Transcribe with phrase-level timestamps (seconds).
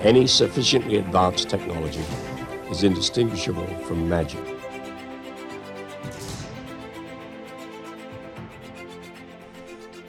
[0.00, 2.04] Any sufficiently advanced technology
[2.70, 4.44] is indistinguishable from magic.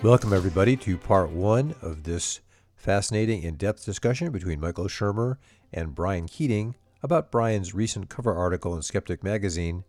[0.03, 2.41] Welcome, everybody, to part one of this
[2.75, 5.37] fascinating, in depth discussion between Michael Shermer
[5.71, 9.85] and Brian Keating about Brian's recent cover article in Skeptic magazine,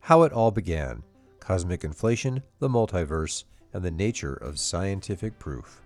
[0.00, 1.02] How It All Began
[1.40, 5.82] Cosmic Inflation, the Multiverse, and the Nature of Scientific Proof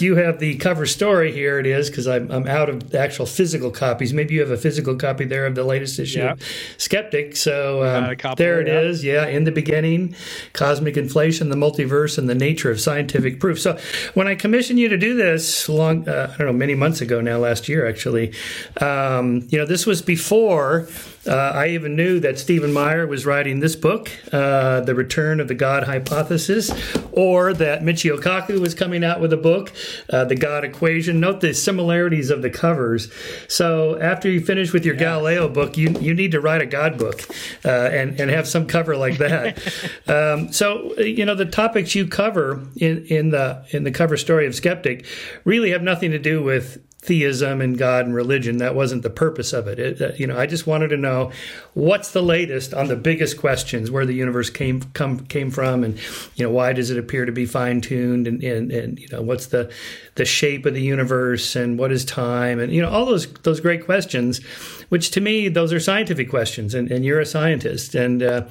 [0.00, 3.70] you have the cover story here it is because I'm, I'm out of actual physical
[3.70, 6.40] copies maybe you have a physical copy there of the latest issue yep.
[6.78, 9.04] skeptic so um, there it is.
[9.04, 10.14] yeah in the beginning
[10.52, 13.78] cosmic inflation the multiverse and the nature of scientific proof so
[14.14, 17.20] when i commissioned you to do this long uh, i don't know many months ago
[17.20, 18.32] now last year actually
[18.80, 20.88] um, you know this was before
[21.26, 25.48] uh, I even knew that Stephen Meyer was writing this book, uh, The Return of
[25.48, 26.70] the God Hypothesis,
[27.12, 29.72] or that Michio Kaku was coming out with a book,
[30.10, 31.20] uh, The God Equation.
[31.20, 33.10] Note the similarities of the covers.
[33.48, 35.00] So after you finish with your yeah.
[35.00, 37.22] Galileo book, you, you need to write a God book
[37.64, 39.58] uh, and, and have some cover like that.
[40.06, 44.46] um, so, you know, the topics you cover in, in, the, in the cover story
[44.46, 45.06] of Skeptic
[45.44, 48.58] really have nothing to do with theism and God and religion.
[48.58, 49.78] That wasn't the purpose of it.
[49.78, 51.30] it uh, you know, I just wanted to know
[51.74, 55.98] what's the latest on the biggest questions, where the universe came come came from, and
[56.34, 59.22] you know, why does it appear to be fine tuned, and, and and you know,
[59.22, 59.72] what's the
[60.16, 63.60] the shape of the universe, and what is time, and you know, all those those
[63.60, 64.40] great questions
[64.88, 67.94] which to me those are scientific questions and, and you're a scientist.
[67.94, 68.46] And uh,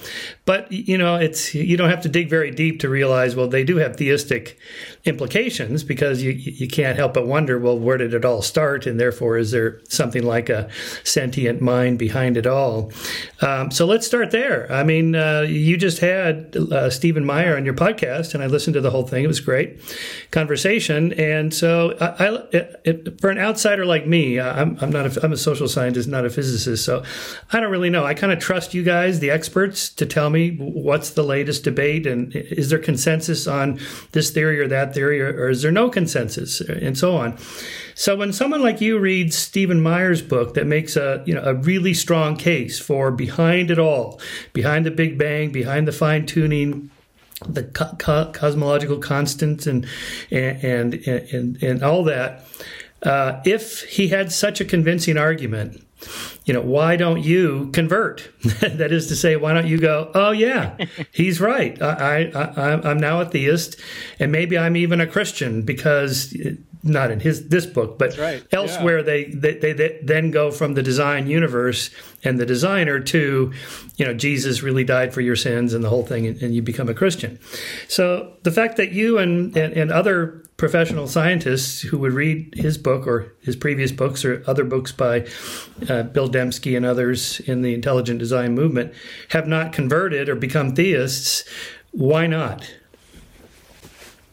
[0.46, 3.64] but you know it's you don't have to dig very deep to realize well they
[3.64, 4.58] do have theistic
[5.06, 8.86] implications because you you can't help but wonder well where did it all start?
[8.86, 10.70] And therefore is there something like a
[11.04, 12.92] sentient mind behind it all?
[13.42, 14.72] Um, so let's start there.
[14.72, 18.74] I mean uh, you just had uh, Stephen Meyer on your podcast and I listened
[18.74, 19.24] to the whole thing.
[19.24, 19.80] It was great
[20.32, 21.14] conversation.
[21.14, 22.44] And so I, I
[22.84, 26.26] it, for an outsider like me I'm, I'm not a, I'm a social scientist not
[26.26, 27.04] a physicist, so
[27.52, 28.06] I don't really know.
[28.06, 32.06] I kind of trust you guys, the experts, to tell me what's the latest debate
[32.06, 33.80] and is there consensus on
[34.12, 37.38] this theory or that theory, or, or is there no consensus, and so on.
[37.96, 41.54] So when someone like you reads Stephen Meyer's book that makes a you know a
[41.54, 44.20] really strong case for behind it all,
[44.54, 46.90] behind the Big Bang, behind the fine tuning
[47.48, 49.86] the co- co- cosmological constants and
[50.32, 50.94] and and
[51.34, 52.46] and, and all that.
[53.04, 55.85] Uh, if he had such a convincing argument,
[56.46, 58.30] you know, why don't you convert?
[58.62, 60.78] that is to say, why don't you go, oh, yeah,
[61.12, 61.82] he's right.
[61.82, 63.80] I, I, I'm now a theist,
[64.20, 66.52] and maybe I'm even a Christian because uh,
[66.84, 68.46] not in his this book, but right.
[68.52, 69.04] elsewhere yeah.
[69.04, 71.90] they, they, they, they then go from the design universe
[72.24, 73.52] and the designer to,
[73.98, 76.62] you know, Jesus really died for your sins and the whole thing, and, and you
[76.62, 77.40] become a Christian.
[77.88, 82.78] So the fact that you and, and, and other professional scientists who would read his
[82.78, 85.28] book or his previous books or other books by
[85.90, 88.94] uh, Bill Dembski and others in the intelligent design movement
[89.30, 91.44] have not converted or become theists.
[91.92, 92.74] Why not?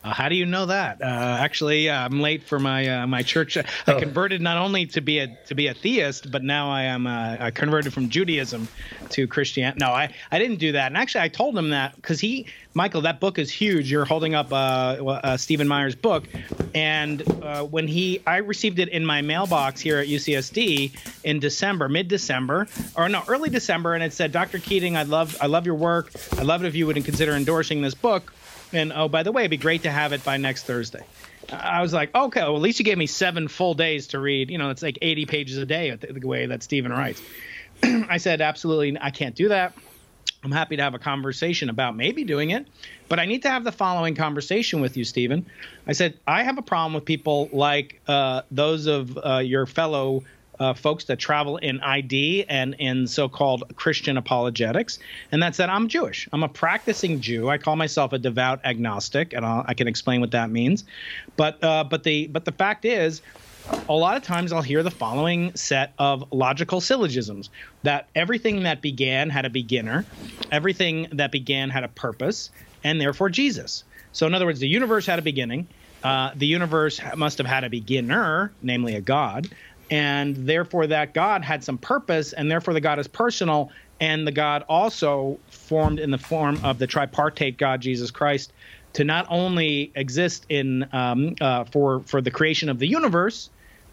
[0.05, 1.01] Uh, how do you know that?
[1.01, 3.57] Uh, actually, uh, I'm late for my uh, my church.
[3.57, 4.01] I oh.
[4.01, 7.37] converted not only to be a to be a theist, but now I am uh,
[7.39, 8.67] I converted from Judaism
[9.11, 9.79] to Christianity.
[9.81, 10.87] No, I, I didn't do that.
[10.87, 13.91] And actually, I told him that because he Michael, that book is huge.
[13.91, 16.25] You're holding up uh, Stephen Meyer's book,
[16.75, 17.21] and
[17.71, 22.67] when he I received it in my mailbox here at UCSD in December, mid December,
[22.97, 24.59] or no, early December, and it said, Dr.
[24.59, 26.11] Keating, I love I love your work.
[26.39, 28.33] I love it if you would consider endorsing this book
[28.73, 31.05] and oh, by the way, it'd be great to have it by next Thursday.
[31.51, 34.51] I was like, okay, well, at least you gave me seven full days to read.
[34.51, 37.21] You know, it's like 80 pages a day the way that Stephen writes.
[37.83, 39.75] I said, absolutely, I can't do that.
[40.45, 42.67] I'm happy to have a conversation about maybe doing it,
[43.09, 45.47] but I need to have the following conversation with you, Stephen.
[45.87, 50.25] I said, I have a problem with people like uh, those of uh, your fellow
[50.63, 55.01] uh, folks that travel in ID and in so-called Christian apologetics,
[55.33, 56.29] and that's that I'm Jewish.
[56.33, 57.49] I'm a practicing Jew.
[57.49, 60.85] I call myself a devout agnostic, and I'll, i can explain what that means.
[61.37, 63.23] But uh, but the but the fact is,
[63.89, 67.51] a lot of times I'll hear the following set of logical syllogisms
[67.83, 70.07] that everything that began had a beginner,
[70.53, 72.51] everything that began had a purpose,
[72.85, 73.83] and therefore Jesus.
[74.13, 75.67] So, in other words, the universe had a beginning.
[76.05, 79.49] Uh, the universe must have had a beginner, namely a God
[79.93, 84.33] and therefore that God had some purpose, and therefore the God is personal, and the
[84.33, 88.55] God also formed in the form of the tripartite God Jesus Christ
[88.95, 93.51] to not only exist in um, uh, for for the creation of the universe,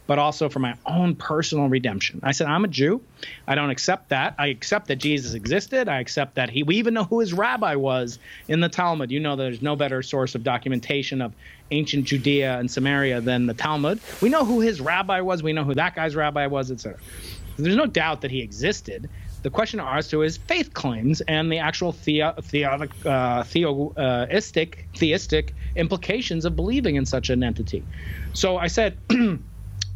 [0.10, 2.20] but also for my own personal redemption.
[2.24, 3.00] I said, I'm a Jew.
[3.48, 4.34] I don't accept that.
[4.40, 5.88] I accept that Jesus existed.
[5.88, 8.18] I accept that he, we even know who his rabbi was
[8.48, 9.12] in the Talmud.
[9.12, 11.36] You know, there's no better source of documentation of
[11.70, 14.00] ancient Judea and Samaria than the Talmud.
[14.20, 15.44] We know who his rabbi was.
[15.44, 16.98] We know who that guy's rabbi was, etc.
[17.60, 19.12] There's no doubt that he existed.
[19.44, 25.54] The question as to his faith claims and the actual theo, theodic, uh, theoistic, theistic
[25.76, 27.86] implications of believing in such an entity.
[28.34, 28.98] So I said,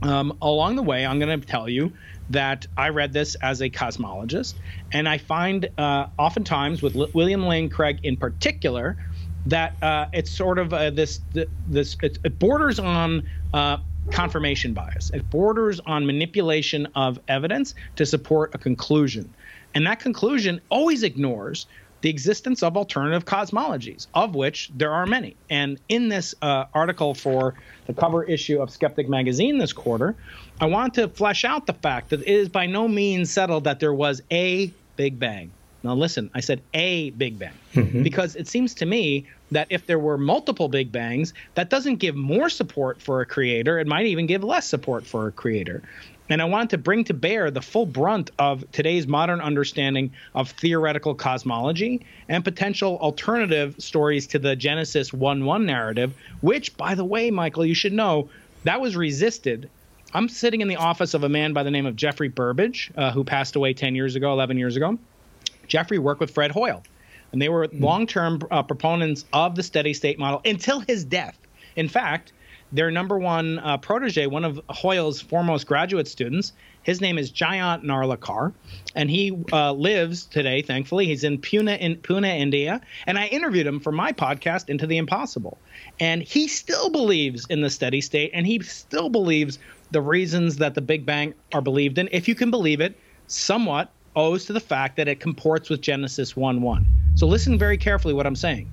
[0.03, 1.93] um, along the way, I'm going to tell you
[2.29, 4.55] that I read this as a cosmologist,
[4.91, 8.97] and I find uh, oftentimes with L- William Lane Craig in particular
[9.45, 11.21] that uh, it's sort of uh, this
[11.67, 13.23] this it, borders on
[13.53, 13.77] uh,
[14.11, 15.09] confirmation bias.
[15.13, 19.33] It borders on manipulation of evidence to support a conclusion.
[19.73, 21.65] And that conclusion always ignores
[22.03, 25.37] the existence of alternative cosmologies, of which there are many.
[25.49, 27.55] And in this uh, article for
[27.87, 30.13] the cover issue of Skeptic Magazine this quarter,
[30.59, 33.79] I want to flesh out the fact that it is by no means settled that
[33.79, 35.51] there was a Big Bang.
[35.81, 38.03] Now, listen, I said a Big Bang mm-hmm.
[38.03, 42.15] because it seems to me that if there were multiple Big Bangs, that doesn't give
[42.15, 43.79] more support for a creator.
[43.79, 45.83] It might even give less support for a creator.
[46.29, 50.51] And I wanted to bring to bear the full brunt of today's modern understanding of
[50.51, 57.03] theoretical cosmology and potential alternative stories to the Genesis 1 1 narrative, which, by the
[57.03, 58.29] way, Michael, you should know,
[58.63, 59.69] that was resisted.
[60.13, 63.11] I'm sitting in the office of a man by the name of Geoffrey Burbidge, uh,
[63.11, 64.97] who passed away 10 years ago, 11 years ago.
[65.67, 66.83] Jeffrey worked with Fred Hoyle,
[67.31, 67.83] and they were mm-hmm.
[67.83, 71.37] long term uh, proponents of the steady state model until his death.
[71.75, 72.31] In fact,
[72.73, 77.83] their number one uh, protege, one of Hoyle's foremost graduate students, his name is Jayant
[77.83, 78.51] Narlikar,
[78.95, 81.05] and he uh, lives today, thankfully.
[81.05, 82.81] He's in Pune, in Pune, India.
[83.07, 85.57] And I interviewed him for my podcast, Into the Impossible.
[85.99, 89.59] And he still believes in the steady state, and he still believes
[89.91, 93.91] the reasons that the Big Bang are believed in, if you can believe it, somewhat
[94.15, 96.85] owes to the fact that it comports with Genesis 1 1.
[97.15, 98.69] So listen very carefully what I'm saying.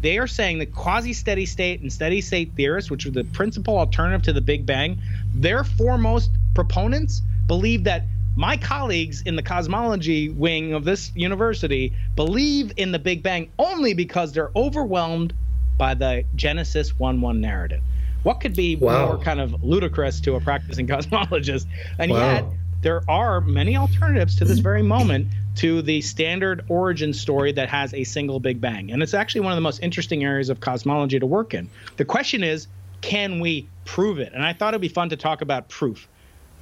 [0.00, 3.78] They are saying that quasi steady state and steady state theorists, which are the principal
[3.78, 5.00] alternative to the Big Bang,
[5.34, 8.06] their foremost proponents believe that
[8.36, 13.92] my colleagues in the cosmology wing of this university believe in the Big Bang only
[13.92, 15.34] because they're overwhelmed
[15.76, 17.82] by the Genesis 1 1 narrative.
[18.22, 19.06] What could be wow.
[19.06, 21.66] more kind of ludicrous to a practicing cosmologist?
[21.98, 22.18] And wow.
[22.18, 22.44] yet,
[22.82, 27.92] there are many alternatives to this very moment to the standard origin story that has
[27.92, 28.90] a single Big Bang.
[28.90, 31.68] And it's actually one of the most interesting areas of cosmology to work in.
[31.96, 32.66] The question is,
[33.00, 34.32] can we prove it?
[34.32, 36.08] And I thought it'd be fun to talk about proof.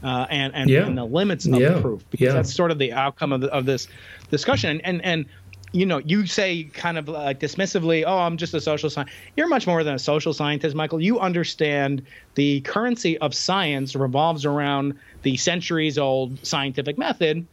[0.02, 0.86] Uh, and and, yeah.
[0.86, 1.80] and, the limits of yeah.
[1.80, 2.32] proof because yeah.
[2.32, 3.88] that's sort of the outcome of, the, of this
[4.30, 5.26] discussion and, and and
[5.72, 9.48] you know you say kind of like dismissively oh i'm just a social scientist you're
[9.48, 12.00] much more than a social scientist michael you understand
[12.36, 17.46] the currency of science revolves around the centuries old scientific method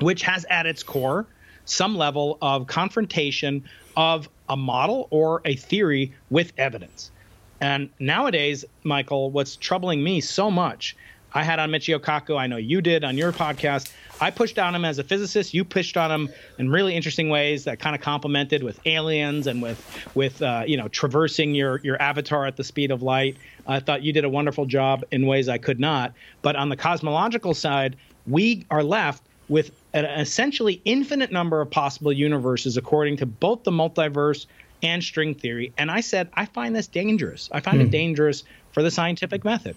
[0.00, 1.26] which has at its core
[1.64, 3.64] some level of confrontation
[3.96, 7.10] of a model or a theory with evidence.
[7.60, 10.96] And nowadays, Michael, what's troubling me so much,
[11.32, 13.92] I had on Michio Kaku, I know you did on your podcast.
[14.22, 15.52] I pushed on him as a physicist.
[15.52, 19.60] You pushed on him in really interesting ways that kind of complemented with aliens and
[19.60, 19.84] with
[20.14, 23.36] with uh, you know traversing your your avatar at the speed of light.
[23.66, 26.14] I thought you did a wonderful job in ways I could not.
[26.40, 27.96] But on the cosmological side,
[28.26, 33.72] we are left with an essentially infinite number of possible universes according to both the
[33.72, 34.46] multiverse
[34.84, 35.72] and string theory.
[35.76, 37.48] And I said, I find this dangerous.
[37.52, 37.90] I find it hmm.
[37.90, 39.76] dangerous for the scientific method.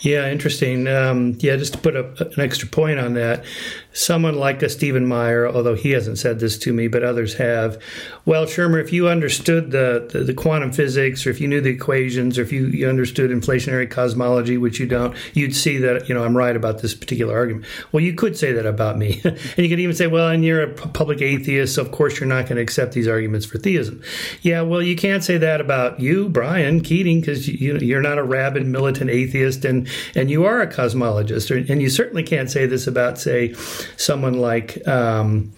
[0.00, 0.86] Yeah, interesting.
[0.88, 3.44] Um, yeah, just to put a, an extra point on that,
[3.92, 7.80] someone like a Stephen Meyer, although he hasn't said this to me, but others have.
[8.24, 11.70] Well, Shermer, if you understood the, the, the quantum physics, or if you knew the
[11.70, 16.14] equations, or if you, you understood inflationary cosmology, which you don't, you'd see that you
[16.14, 17.66] know I'm right about this particular argument.
[17.92, 20.62] Well, you could say that about me, and you could even say, well, and you're
[20.62, 24.02] a public atheist, so of course you're not going to accept these arguments for theism.
[24.42, 28.22] Yeah, well, you can't say that about you, Brian Keating, because you, you're not a
[28.22, 32.86] rabid militant atheist, and and you are a cosmologist, and you certainly can't say this
[32.86, 33.54] about, say,
[33.96, 35.52] someone like um,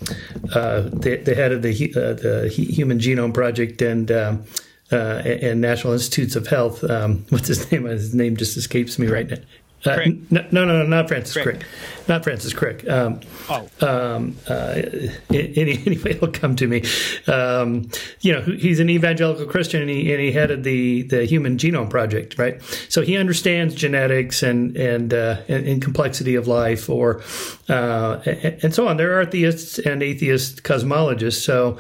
[0.55, 4.45] uh, the, the, head of the, uh, the Human Genome Project and um,
[4.93, 6.83] uh, and National Institutes of Health.
[6.85, 7.85] Um, what's his name?
[7.85, 9.39] His name just escapes me right now.
[9.85, 9.97] Uh,
[10.31, 11.61] no, no, no, not Francis Crick.
[11.61, 11.67] Crick.
[12.07, 12.89] Not Francis Crick.
[12.89, 13.69] Um, oh.
[13.81, 14.83] Um, uh,
[15.31, 16.83] any, anyway, he'll come to me.
[17.27, 17.89] Um,
[18.21, 21.89] you know, he's an evangelical Christian, and he, and he headed the, the Human Genome
[21.89, 22.61] Project, right?
[22.89, 27.23] So he understands genetics and and uh, and, and, complexity of life, or
[27.69, 28.99] uh, and, so on.
[28.99, 31.43] There are theists and atheist cosmologists.
[31.43, 31.79] So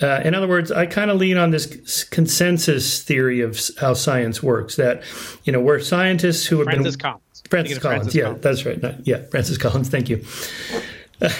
[0.00, 4.40] Uh, in other words, I kind of lean on this consensus theory of how science
[4.42, 4.76] works.
[4.76, 5.02] That
[5.44, 7.22] you know, we're scientists who have Francis been Collins.
[7.50, 8.42] Francis Collins, Francis yeah, Collins.
[8.42, 8.82] that's right.
[8.82, 9.88] Not, yeah, Francis Collins.
[9.88, 10.24] Thank you.
[11.20, 11.30] yeah,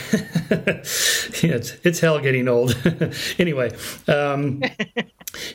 [1.54, 2.76] it's, it's hell getting old.
[3.38, 3.70] anyway,
[4.08, 4.62] um,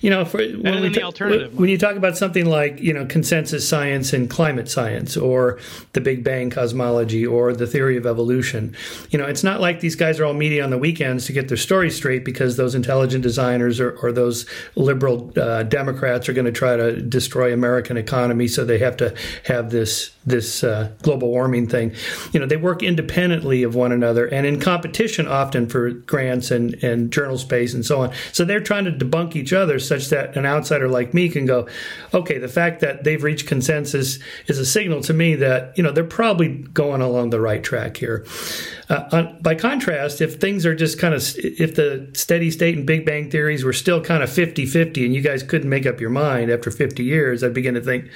[0.02, 1.10] you know, for, when, we ta-
[1.54, 5.60] when you talk about something like you know consensus science and climate science, or
[5.94, 8.76] the Big Bang cosmology, or the theory of evolution,
[9.10, 11.48] you know, it's not like these guys are all meeting on the weekends to get
[11.48, 16.46] their story straight because those intelligent designers or, or those liberal uh, Democrats are going
[16.46, 19.16] to try to destroy American economy, so they have to
[19.46, 21.94] have this this uh, global warming thing.
[22.32, 26.76] You know, they work independently of one another and in competition often for grants and
[26.84, 28.14] and journal space and so on.
[28.32, 31.68] So they're trying to debunk each other such that an outsider like me can go,
[32.14, 35.92] okay, the fact that they've reached consensus is a signal to me that, you know,
[35.92, 38.26] they're probably going along the right track here.
[38.90, 42.86] Uh, on, by contrast, if things are just kind of, if the steady state and
[42.86, 46.00] Big Bang theories were still kind of 50 50 and you guys couldn't make up
[46.00, 48.10] your mind after 50 years, I'd begin to think,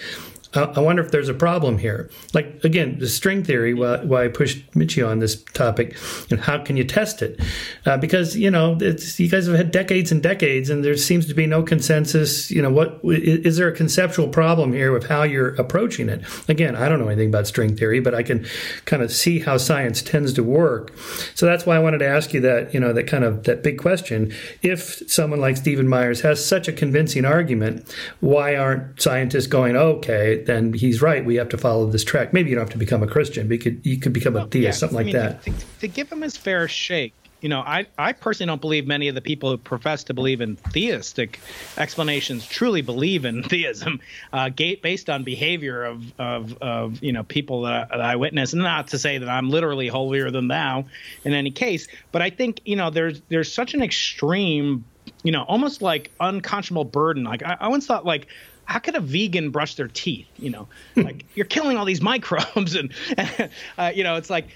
[0.54, 2.10] I wonder if there's a problem here.
[2.34, 3.74] Like again, the string theory.
[3.74, 5.98] Why, why I pushed Michio on this topic,
[6.30, 7.40] and how can you test it?
[7.86, 11.34] Uh, because you know you guys have had decades and decades, and there seems to
[11.34, 12.50] be no consensus.
[12.50, 16.22] You know, what is there a conceptual problem here with how you're approaching it?
[16.48, 18.46] Again, I don't know anything about string theory, but I can
[18.86, 20.96] kind of see how science tends to work.
[21.36, 22.74] So that's why I wanted to ask you that.
[22.74, 24.34] You know, that kind of that big question.
[24.62, 30.37] If someone like Stephen Myers has such a convincing argument, why aren't scientists going, okay?
[30.46, 31.26] Then he's right.
[31.26, 32.34] We have to follow this track.
[32.34, 33.48] Maybe you don't have to become a Christian.
[33.48, 35.44] But you could you could become a theist, yeah, something I mean, like that.
[35.44, 39.10] To, to, give him his fair shake, you know, I, I personally don't believe many
[39.10, 41.40] of the people who profess to believe in theistic
[41.78, 44.00] explanations truly believe in theism,
[44.34, 48.54] uh, based on behavior of, of, of you know people that I, that I witness.
[48.54, 50.86] And not to say that I'm literally holier than thou
[51.26, 54.84] in any case, but I think you know there's there's such an extreme,
[55.24, 57.24] you know, almost like unconscionable burden.
[57.24, 58.28] Like I, I once thought like
[58.68, 60.28] how could a vegan brush their teeth?
[60.38, 62.94] You know, like you're killing all these microbes, and
[63.78, 64.50] uh, you know, it's like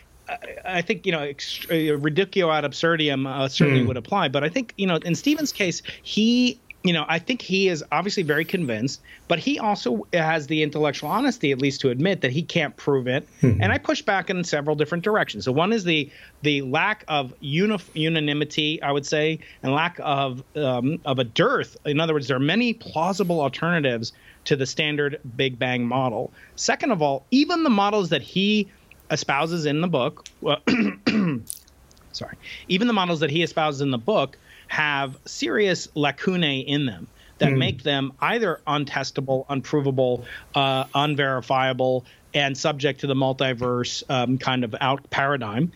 [0.63, 1.32] I think you know
[1.72, 3.88] uh, ridiculous ad absurdum uh, certainly mm.
[3.88, 7.41] would apply, but I think you know in Stephen's case, he you know, I think
[7.41, 11.89] he is obviously very convinced, but he also has the intellectual honesty, at least, to
[11.89, 13.27] admit that he can't prove it.
[13.41, 13.61] Mm-hmm.
[13.61, 15.45] And I push back in several different directions.
[15.45, 16.09] So one is the
[16.41, 21.77] the lack of uni- unanimity, I would say, and lack of um, of a dearth.
[21.85, 24.13] In other words, there are many plausible alternatives
[24.45, 26.33] to the standard Big Bang model.
[26.55, 28.69] Second of all, even the models that he
[29.11, 30.61] espouses in the book, well,
[32.11, 32.38] sorry,
[32.69, 34.38] even the models that he espouses in the book
[34.72, 37.06] have serious lacunae in them
[37.40, 37.58] that mm.
[37.58, 40.24] make them either untestable, unprovable,
[40.56, 45.74] uh, unverifiable, and subject to the multiverse um, kind of out paradigm.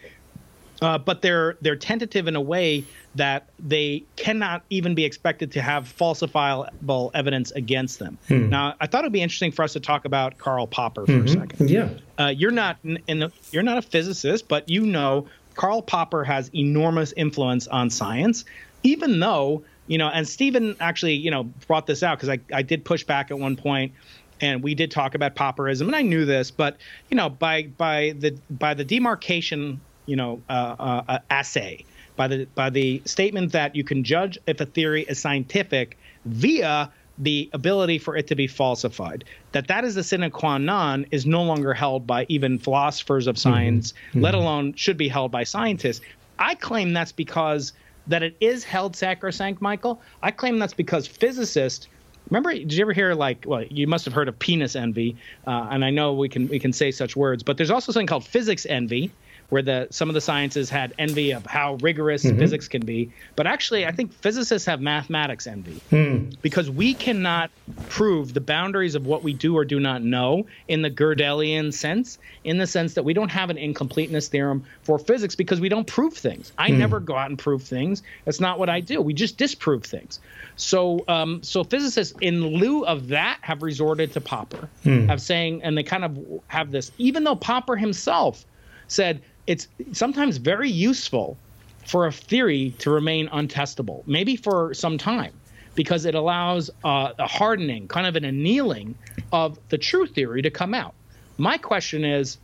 [0.82, 2.86] Uh, but they're they're tentative in a way
[3.16, 8.18] that they cannot even be expected to have falsifiable evidence against them.
[8.30, 8.48] Hmm.
[8.48, 11.26] Now, I thought it'd be interesting for us to talk about Karl Popper for mm-hmm.
[11.26, 11.70] a second.
[11.70, 16.24] Yeah, uh, you're not in the, you're not a physicist, but you know Karl Popper
[16.24, 18.46] has enormous influence on science
[18.86, 22.64] even though you know, and Stephen actually, you know, brought this out because I, I
[22.64, 23.94] did push back at one point
[24.42, 26.78] and we did talk about Popperism, and I knew this, but
[27.10, 32.28] you know, by by the by the demarcation, you know, uh, uh, uh, assay, by
[32.28, 37.50] the by the statement that you can judge if a theory is scientific via the
[37.54, 39.24] ability for it to be falsified.
[39.54, 43.38] That that is the sine qua non is no longer held by even philosophers of
[43.38, 44.22] science, mm-hmm.
[44.22, 46.02] let alone should be held by scientists.
[46.40, 47.72] I claim that's because
[48.08, 51.88] that it is held sacrosanct, Michael, I claim that's because physicists.
[52.30, 53.46] Remember, did you ever hear like?
[53.46, 56.60] Well, you must have heard of penis envy, uh, and I know we can we
[56.60, 59.12] can say such words, but there's also something called physics envy,
[59.50, 62.40] where the some of the sciences had envy of how rigorous mm-hmm.
[62.40, 63.12] physics can be.
[63.36, 66.36] But actually, I think physicists have mathematics envy mm.
[66.42, 67.52] because we cannot
[67.90, 72.18] prove the boundaries of what we do or do not know in the Gödelian sense,
[72.44, 75.88] in the sense that we don't have an incompleteness theorem for physics because we don't
[75.88, 76.52] prove things.
[76.58, 76.78] I mm.
[76.78, 78.04] never go out and prove things.
[78.26, 79.02] That's not what I do.
[79.02, 80.20] We just disprove things.
[80.56, 85.12] So, um, so physicists, in lieu of that, have resorted to Popper, mm.
[85.12, 88.46] of saying, and they kind of have this, even though Popper himself
[88.88, 91.38] said it's sometimes very useful
[91.86, 95.34] for a theory to remain untestable, maybe for some time,
[95.76, 98.96] because it allows uh, a hardening, kind of an annealing
[99.32, 100.94] of the true theory to come out.
[101.38, 102.38] My question is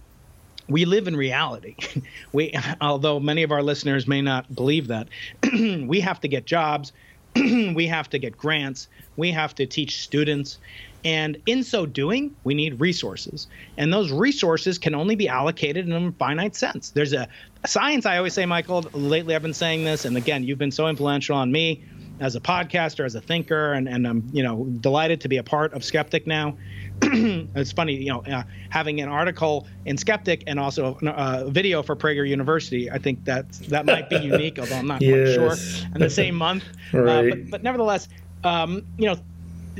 [0.67, 1.75] we live in reality.
[2.33, 5.07] we, although many of our listeners may not believe that,
[5.53, 6.93] we have to get jobs.
[7.35, 10.57] we have to get grants, we have to teach students.
[11.03, 13.47] And in so doing, we need resources.
[13.77, 16.91] And those resources can only be allocated in a finite sense.
[16.91, 17.27] There's a
[17.65, 20.05] science, I always say, Michael, lately I've been saying this.
[20.05, 21.83] And again, you've been so influential on me
[22.21, 25.43] as a podcaster, as a thinker, and, and I'm, you know, delighted to be a
[25.43, 26.55] part of Skeptic now.
[27.01, 31.81] it's funny, you know, uh, having an article in Skeptic and also a uh, video
[31.81, 32.91] for Prager University.
[32.91, 35.35] I think that that might be unique, although I'm not yes.
[35.35, 35.87] quite sure.
[35.95, 37.31] In the same month, right.
[37.31, 38.07] uh, but, but nevertheless,
[38.43, 39.15] um, you know,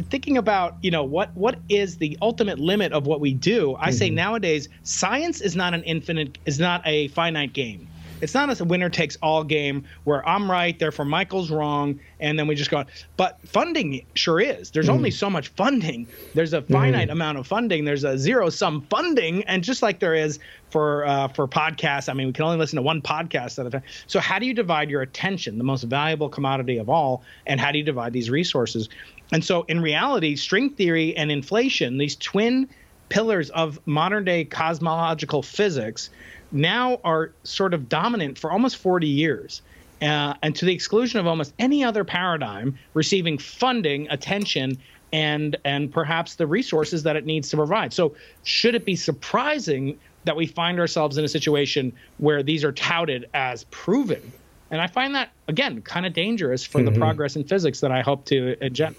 [0.09, 3.89] thinking about you know what what is the ultimate limit of what we do i
[3.89, 3.97] mm-hmm.
[3.97, 7.87] say nowadays science is not an infinite is not a finite game
[8.21, 12.47] it's not a winner takes all game where I'm right, therefore Michael's wrong, and then
[12.47, 12.85] we just go.
[13.17, 14.71] But funding sure is.
[14.71, 14.93] There's mm.
[14.93, 16.07] only so much funding.
[16.33, 17.13] There's a finite mm.
[17.13, 17.85] amount of funding.
[17.85, 22.13] There's a zero sum funding, and just like there is for uh, for podcasts, I
[22.13, 23.83] mean, we can only listen to one podcast at a time.
[24.07, 27.71] So how do you divide your attention, the most valuable commodity of all, and how
[27.71, 28.89] do you divide these resources?
[29.31, 32.67] And so, in reality, string theory and inflation, these twin
[33.09, 36.09] pillars of modern day cosmological physics,
[36.51, 39.61] now are sort of dominant for almost 40 years.
[40.01, 44.77] Uh, and to the exclusion of almost any other paradigm receiving funding, attention,
[45.13, 47.93] and and perhaps the resources that it needs to provide.
[47.93, 52.71] So, should it be surprising that we find ourselves in a situation where these are
[52.71, 54.31] touted as proven?
[54.71, 56.93] And I find that again kind of dangerous for mm-hmm.
[56.93, 58.97] the progress in physics that I hope to engender.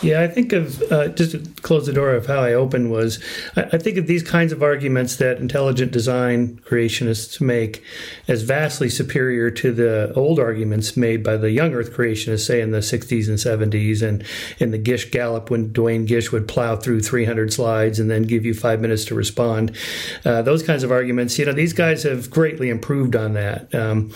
[0.00, 3.18] Yeah, I think of uh, just to close the door of how I opened was
[3.56, 7.82] I, I, think of these kinds of arguments that intelligent design creationists make
[8.28, 12.70] as vastly superior to the old arguments made by the young Earth creationists, say in
[12.70, 14.24] the 60s and 70s, and
[14.58, 18.44] in the Gish Gallop when Duane Gish would plow through 300 slides and then give
[18.44, 19.76] you five minutes to respond.
[20.24, 24.12] Uh, those kinds of arguments, you know, these guys have greatly improved on that, um,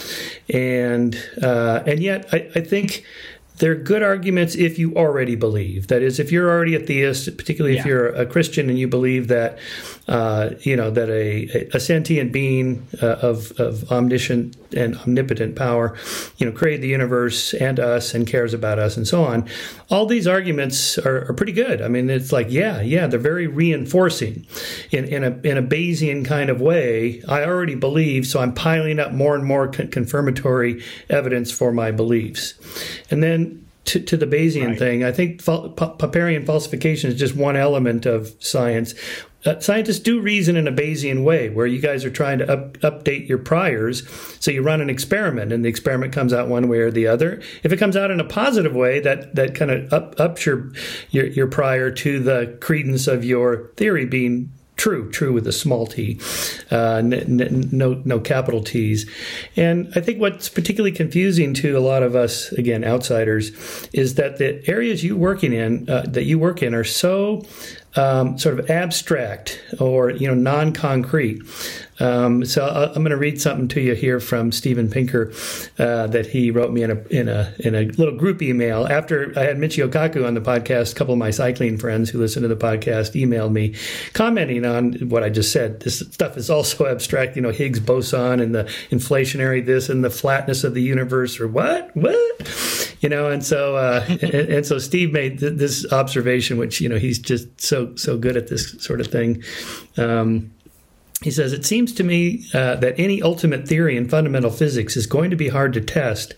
[0.48, 3.04] and uh, and yet I, I think
[3.60, 5.86] they're good arguments if you already believe.
[5.86, 7.80] That is, if you're already a theist, particularly yeah.
[7.80, 9.58] if you're a Christian and you believe that,
[10.10, 15.96] uh, you know, that a, a sentient being uh, of, of omniscient and omnipotent power,
[16.36, 19.48] you know, created the universe and us and cares about us and so on.
[19.88, 21.80] All these arguments are, are pretty good.
[21.80, 24.46] I mean, it's like, yeah, yeah, they're very reinforcing
[24.90, 27.22] in, in, a, in a Bayesian kind of way.
[27.28, 31.92] I already believe, so I'm piling up more and more con- confirmatory evidence for my
[31.92, 32.54] beliefs.
[33.12, 34.78] And then to, to the Bayesian right.
[34.78, 35.04] thing.
[35.04, 38.94] I think Popperian falsification is just one element of science.
[39.44, 42.74] Uh, scientists do reason in a Bayesian way, where you guys are trying to up,
[42.78, 44.08] update your priors.
[44.38, 47.42] So you run an experiment, and the experiment comes out one way or the other.
[47.64, 50.70] If it comes out in a positive way, that that kind of up, ups your,
[51.10, 55.86] your your prior to the credence of your theory being true, true with a small
[55.86, 56.18] t,
[56.72, 59.08] uh, n- n- no no capital T's.
[59.54, 63.52] And I think what's particularly confusing to a lot of us, again outsiders,
[63.92, 67.44] is that the areas you working in uh, that you work in are so
[67.96, 71.42] um, sort of abstract or you know non-concrete.
[72.00, 75.32] Um, so I'm going to read something to you here from Steven Pinker
[75.78, 79.32] uh, that he wrote me in a in a in a little group email after
[79.36, 80.92] I had Michio Kaku on the podcast.
[80.92, 83.74] A couple of my cycling friends who listen to the podcast emailed me
[84.12, 85.80] commenting on what I just said.
[85.80, 90.10] This stuff is also abstract, you know, Higgs boson and the inflationary this and the
[90.10, 93.30] flatness of the universe or what what you know.
[93.30, 97.18] And so uh, and, and, so Steve made th- this observation, which you know he's
[97.18, 99.42] just so so good at this sort of thing.
[99.96, 100.52] Um,
[101.22, 105.06] he says, It seems to me uh, that any ultimate theory in fundamental physics is
[105.06, 106.34] going to be hard to test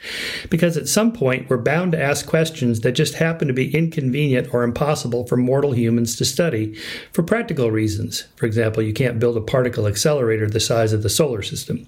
[0.51, 4.53] because at some point we're bound to ask questions that just happen to be inconvenient
[4.53, 6.75] or impossible for mortal humans to study
[7.13, 8.25] for practical reasons.
[8.35, 11.87] For example, you can't build a particle accelerator the size of the solar system.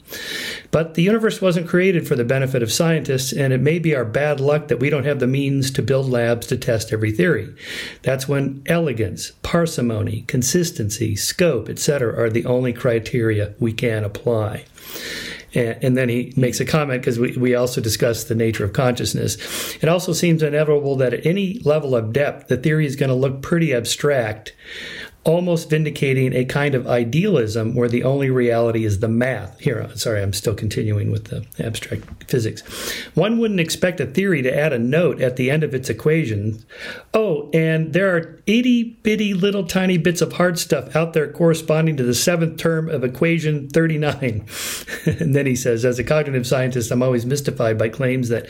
[0.70, 4.04] But the universe wasn't created for the benefit of scientists, and it may be our
[4.04, 7.52] bad luck that we don't have the means to build labs to test every theory.
[8.02, 14.62] That's when elegance, parsimony, consistency, scope, etc., are the only criteria we can apply.
[15.54, 18.74] And, and then he makes a comment because we, we also discussed the nature of
[18.74, 19.38] consciousness.
[19.76, 23.14] It also seems inevitable that at any level of depth, the theory is going to
[23.14, 24.52] look pretty abstract
[25.24, 29.58] almost vindicating a kind of idealism where the only reality is the math.
[29.58, 32.60] Here, uh, sorry, I'm still continuing with the abstract physics.
[33.14, 36.62] One wouldn't expect a theory to add a note at the end of its equation.
[37.14, 41.96] Oh, and there are itty bitty little tiny bits of hard stuff out there corresponding
[41.96, 44.46] to the seventh term of equation 39.
[45.06, 48.46] and then he says, as a cognitive scientist, I'm always mystified by claims that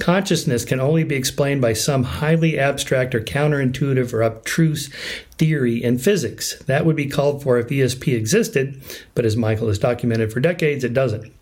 [0.00, 4.90] consciousness can only be explained by some highly abstract or counterintuitive or abstruse
[5.38, 6.58] theory in physics.
[6.64, 8.80] That would be called for if ESP existed,
[9.14, 11.32] but as Michael has documented for decades, it doesn't.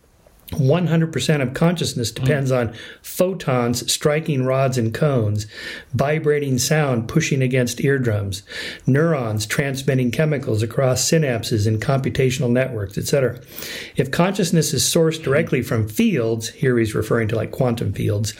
[0.50, 2.59] 100% of consciousness depends mm.
[2.59, 5.46] on photons striking rods and cones,
[5.94, 8.42] vibrating sound pushing against eardrums,
[8.87, 13.40] neurons transmitting chemicals across synapses in computational networks, etc.
[13.96, 18.33] If consciousness is sourced directly from fields, here he's referring to like quantum fields,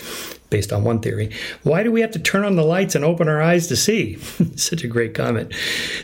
[0.55, 1.33] based on one theory.
[1.65, 4.19] Why do we have to turn on the lights and open our eyes to see?
[4.55, 5.53] Such a great comment.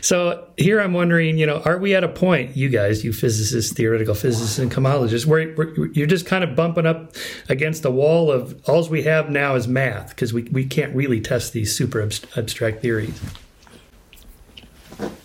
[0.01, 3.71] So here I'm wondering, you know, are we at a point, you guys, you physicists,
[3.71, 7.15] theoretical physicists, and cosmologists, where, where you're just kind of bumping up
[7.47, 11.21] against the wall of all we have now is math because we, we can't really
[11.21, 13.21] test these super abstract theories?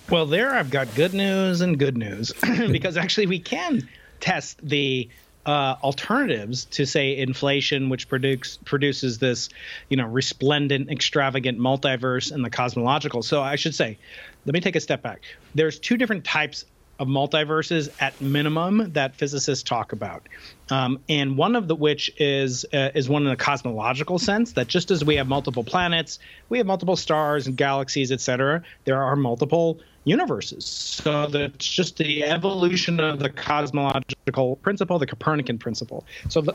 [0.09, 2.33] Well, there I've got good news and good news
[2.71, 3.89] because actually we can
[4.21, 5.09] test the
[5.47, 9.49] uh, alternatives to say inflation, which produce, produces this,
[9.89, 13.23] you know, resplendent, extravagant multiverse in the cosmological.
[13.23, 13.97] So I should say,
[14.45, 15.23] let me take a step back.
[15.55, 16.65] There's two different types
[16.99, 20.29] of multiverses at minimum that physicists talk about,
[20.71, 24.67] um, and one of the which is uh, is one in a cosmological sense that
[24.69, 28.63] just as we have multiple planets, we have multiple stars and galaxies, etc.
[28.85, 30.65] There are multiple universes.
[30.65, 36.07] So that's just the evolution of the cosmological principle, the Copernican principle.
[36.29, 36.55] So the,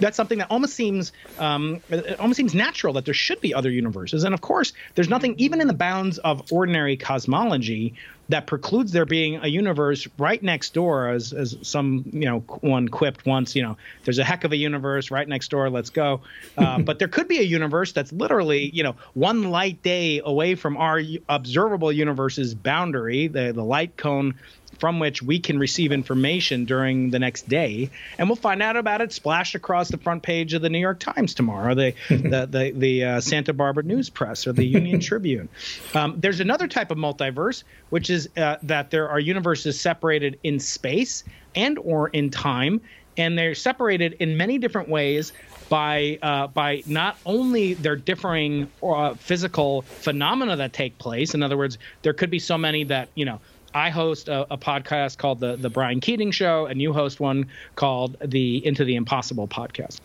[0.00, 3.70] that's something that almost seems um, it almost seems natural that there should be other
[3.70, 4.24] universes.
[4.24, 7.94] And of course, there's nothing even in the bounds of ordinary cosmology
[8.28, 12.88] that precludes there being a universe right next door, as as some you know one
[12.88, 13.54] quipped once.
[13.54, 15.68] You know, there's a heck of a universe right next door.
[15.70, 16.22] Let's go.
[16.56, 20.54] Uh, but there could be a universe that's literally you know one light day away
[20.54, 24.34] from our observable universe's boundary, the the light cone
[24.82, 29.00] from which we can receive information during the next day, and we'll find out about
[29.00, 32.72] it splashed across the front page of the New York Times tomorrow, the the the,
[32.74, 35.48] the uh, Santa Barbara News Press or the Union Tribune.
[35.94, 40.58] Um, there's another type of multiverse, which is uh, that there are universes separated in
[40.58, 41.22] space
[41.54, 42.80] and or in time,
[43.16, 45.32] and they're separated in many different ways
[45.68, 51.34] by uh, by not only their differing uh, physical phenomena that take place.
[51.34, 53.40] In other words, there could be so many that you know
[53.74, 57.48] I host a, a, podcast called the the Brian Keating Show, and you host one
[57.74, 60.00] called the Into the Impossible podcast.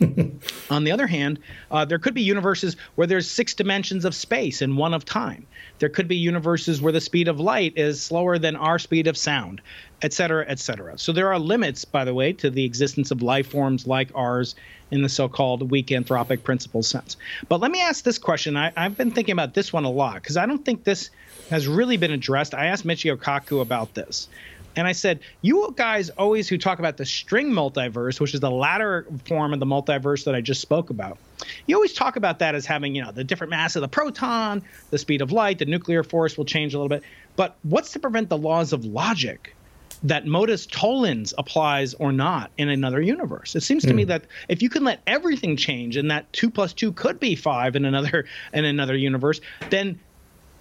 [0.71, 1.39] On the other hand,
[1.71, 5.45] uh, there could be universes where there's six dimensions of space and one of time.
[5.79, 9.17] There could be universes where the speed of light is slower than our speed of
[9.17, 9.61] sound,
[10.01, 10.97] et cetera, et cetera.
[10.97, 14.55] So there are limits, by the way, to the existence of life forms like ours
[14.91, 17.17] in the so-called weak anthropic principle sense.
[17.49, 18.55] But let me ask this question.
[18.55, 21.09] I, I've been thinking about this one a lot because I don't think this
[21.49, 22.53] has really been addressed.
[22.53, 24.29] I asked Michio Kaku about this.
[24.75, 28.51] And I said, you guys always who talk about the string multiverse, which is the
[28.51, 31.17] latter form of the multiverse that I just spoke about,
[31.65, 34.61] you always talk about that as having, you know, the different mass of the proton,
[34.91, 37.01] the speed of light, the nuclear force will change a little bit.
[37.35, 39.55] But what's to prevent the laws of logic
[40.03, 43.55] that modus tollens applies or not in another universe?
[43.55, 44.09] It seems to me hmm.
[44.09, 47.75] that if you can let everything change and that two plus two could be five
[47.75, 49.99] in another in another universe, then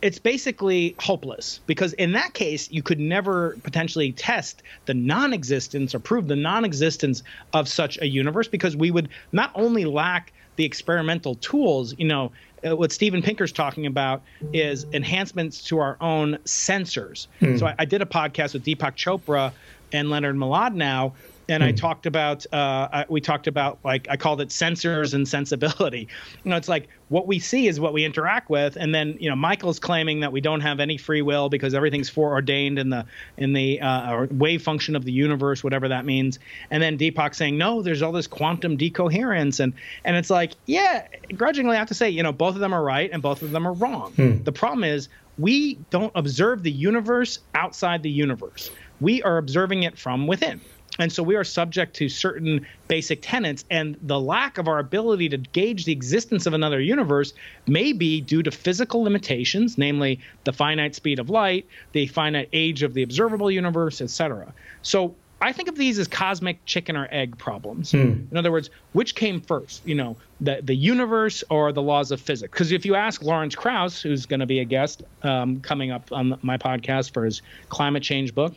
[0.02, 5.98] it's basically hopeless because in that case you could never potentially test the non-existence or
[5.98, 7.22] prove the non-existence
[7.54, 12.30] of such a universe because we would not only lack the experimental tools you know
[12.66, 17.26] uh, what Steven Pinker's talking about is enhancements to our own sensors.
[17.40, 17.56] Hmm.
[17.56, 19.52] So I, I, did a podcast with Deepak Chopra
[19.92, 21.12] and Leonard Mlodinow
[21.48, 21.76] and I hmm.
[21.76, 26.08] talked about uh, we talked about like I called it sensors and sensibility.
[26.44, 29.28] You know, it's like what we see is what we interact with, and then you
[29.28, 33.04] know Michael's claiming that we don't have any free will because everything's foreordained in the
[33.36, 36.38] in the uh, wave function of the universe, whatever that means.
[36.70, 39.72] And then Deepak saying no, there's all this quantum decoherence, and
[40.04, 42.82] and it's like yeah, grudgingly I have to say you know both of them are
[42.82, 44.12] right and both of them are wrong.
[44.12, 44.42] Hmm.
[44.42, 48.70] The problem is we don't observe the universe outside the universe.
[49.00, 50.60] We are observing it from within.
[50.98, 55.28] And so we are subject to certain basic tenets, and the lack of our ability
[55.30, 57.32] to gauge the existence of another universe
[57.66, 62.82] may be due to physical limitations, namely the finite speed of light, the finite age
[62.82, 64.52] of the observable universe, etc.
[64.82, 67.90] So I think of these as cosmic chicken or egg problems.
[67.90, 68.24] Hmm.
[68.30, 72.20] In other words, which came first, you know, the, the universe or the laws of
[72.20, 72.50] physics?
[72.50, 76.10] Because if you ask Lawrence Krauss, who's going to be a guest um, coming up
[76.10, 78.54] on my podcast for his climate change book,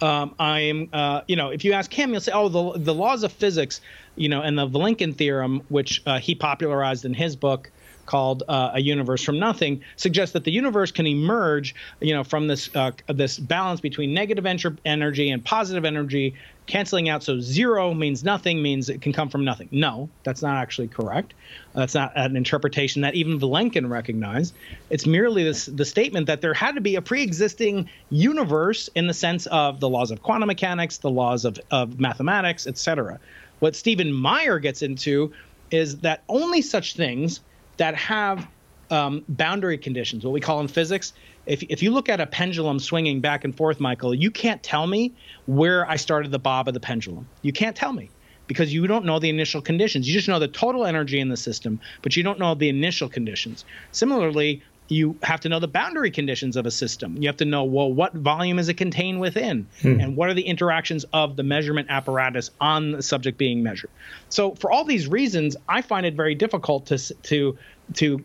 [0.00, 3.22] um, I'm, uh, you know, if you ask him, he'll say, oh, the, the laws
[3.22, 3.80] of physics,
[4.16, 7.70] you know, and the Vilenkin theorem, which uh, he popularized in his book,
[8.06, 12.46] called uh, a universe from nothing suggests that the universe can emerge you know from
[12.46, 14.46] this uh, this balance between negative
[14.84, 16.34] energy and positive energy
[16.66, 19.68] canceling out so zero means nothing means it can come from nothing.
[19.70, 21.34] No that's not actually correct.
[21.74, 24.54] That's not an interpretation that even Vilenkin recognized.
[24.90, 29.14] It's merely this the statement that there had to be a pre-existing universe in the
[29.14, 33.18] sense of the laws of quantum mechanics the laws of, of mathematics etc
[33.60, 35.32] what stephen meyer gets into
[35.70, 37.40] is that only such things
[37.76, 38.46] that have
[38.90, 41.12] um, boundary conditions, what we call in physics.
[41.46, 44.86] If, if you look at a pendulum swinging back and forth, Michael, you can't tell
[44.86, 45.12] me
[45.46, 47.28] where I started the bob of the pendulum.
[47.42, 48.10] You can't tell me
[48.46, 50.06] because you don't know the initial conditions.
[50.06, 53.08] You just know the total energy in the system, but you don't know the initial
[53.08, 53.64] conditions.
[53.92, 57.16] Similarly, you have to know the boundary conditions of a system.
[57.16, 59.66] You have to know, well, what volume is it contained within?
[59.80, 60.00] Hmm.
[60.00, 63.90] And what are the interactions of the measurement apparatus on the subject being measured?
[64.28, 67.58] So, for all these reasons, I find it very difficult to, to,
[67.94, 68.18] to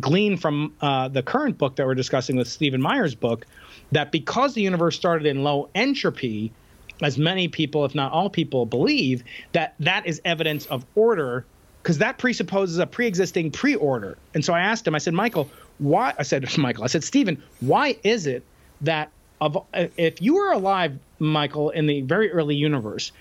[0.00, 3.46] glean from uh, the current book that we're discussing with Stephen Meyer's book
[3.90, 6.52] that because the universe started in low entropy,
[7.02, 11.44] as many people, if not all people, believe, that that is evidence of order
[11.82, 14.18] because that presupposes a pre-existing pre-order.
[14.34, 17.42] And so I asked him, I said, Michael, why I said Michael, I said Stephen,
[17.60, 18.42] why is it
[18.80, 19.10] that
[19.40, 23.12] of if you were alive, Michael, in the very early universe,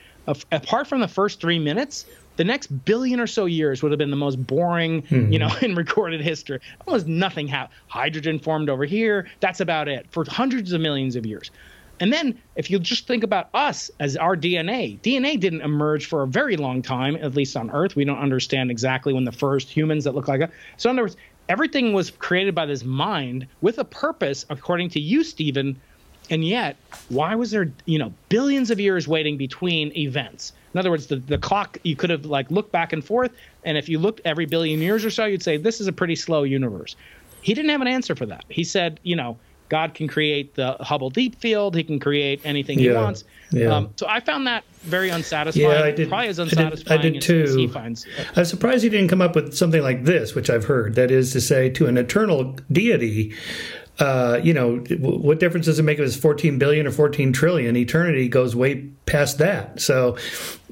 [0.52, 2.06] apart from the first three minutes,
[2.38, 5.32] the next billion or so years would have been the most boring, mm-hmm.
[5.32, 6.60] you know, in recorded history.
[6.88, 7.78] Almost nothing happened.
[7.88, 9.28] Hydrogen formed over here.
[9.40, 11.52] That's about it for hundreds of millions of years.
[12.00, 16.22] And then if you just think about us as our DNA, DNA didn't emerge for
[16.22, 17.96] a very long time, at least on Earth.
[17.96, 20.52] We don't understand exactly when the first humans that look like us.
[20.78, 21.18] So in other words,
[21.50, 25.80] everything was created by this mind with a purpose, according to you, Stephen.
[26.30, 26.76] And yet,
[27.10, 30.54] why was there, you know, billions of years waiting between events?
[30.74, 33.32] In other words, the, the clock, you could have like looked back and forth.
[33.64, 36.16] And if you looked every billion years or so, you'd say, this is a pretty
[36.16, 36.96] slow universe.
[37.42, 38.44] He didn't have an answer for that.
[38.50, 39.38] He said, you know,
[39.70, 41.76] God can create the Hubble Deep Field.
[41.76, 43.24] He can create anything yeah, he wants.
[43.52, 43.76] Yeah.
[43.76, 45.70] Um, so I found that very unsatisfying.
[45.70, 47.44] Yeah, I did, Probably as unsatisfying I did, I did too.
[47.44, 48.06] As, he finds.
[48.36, 50.96] I'm surprised he didn't come up with something like this, which I've heard.
[50.96, 53.34] That is to say, to an eternal deity,
[54.00, 57.76] uh, you know, what difference does it make if it's 14 billion or 14 trillion?
[57.76, 59.82] Eternity goes way past that.
[59.82, 60.18] So,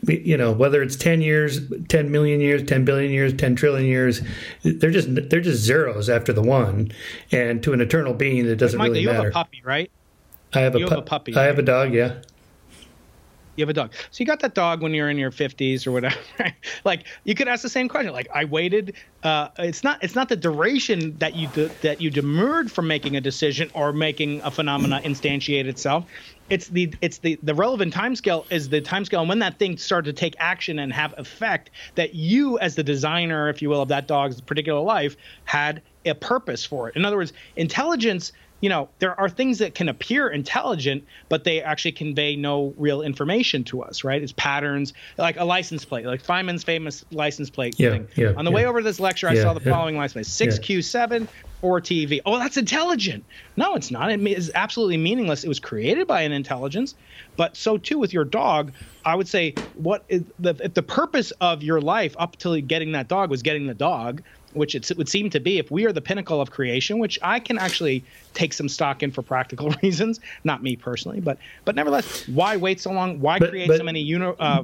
[0.07, 1.59] you know, whether it's 10 years,
[1.89, 4.21] 10 million years, 10 billion years, 10 trillion years,
[4.63, 6.91] they're just they're just zeros after the one.
[7.31, 9.17] And to an eternal being, it doesn't Michael, really matter.
[9.17, 9.91] You have a puppy, right?
[10.53, 11.35] I have, a, pu- have a, puppy.
[11.35, 11.93] I have a dog.
[11.93, 12.21] Yeah.
[13.55, 13.93] You have a dog.
[14.11, 16.17] So you got that dog when you're in your 50s or whatever.
[16.85, 18.11] like you could ask the same question.
[18.11, 18.95] Like I waited.
[19.23, 20.03] Uh, it's not.
[20.03, 23.93] It's not the duration that you de- that you demurred from making a decision or
[23.93, 26.05] making a phenomena instantiate itself.
[26.49, 30.15] It's the it's the the relevant timescale is the timescale and when that thing started
[30.15, 33.87] to take action and have effect that you as the designer, if you will, of
[33.87, 35.15] that dog's particular life
[35.45, 36.95] had a purpose for it.
[36.95, 38.31] In other words, intelligence
[38.65, 43.03] you know, there are things that can appear intelligent, but they actually convey no real
[43.03, 44.19] information to us, right?
[44.19, 48.07] It's patterns, like a license plate, like Feynman's famous license plate yeah, thing.
[48.15, 48.55] Yeah, On the yeah.
[48.55, 51.27] way over to this lecture, I saw the following license plate 6Q7
[51.61, 52.21] for TV.
[52.25, 53.27] Oh, that's intelligent.
[53.55, 54.11] No, it's not.
[54.11, 55.43] It is absolutely meaningless.
[55.43, 56.95] It was created by an intelligence,
[57.37, 58.73] but so too with your dog.
[59.05, 62.93] I would say, what is the, if the purpose of your life up till getting
[62.93, 64.23] that dog was getting the dog,
[64.53, 67.39] which it would seem to be if we are the pinnacle of creation, which I
[67.39, 72.27] can actually take some stock in for practical reasons, not me personally, but but nevertheless,
[72.27, 73.19] why wait so long?
[73.19, 74.63] Why but, create but, so many uni- uh, uh,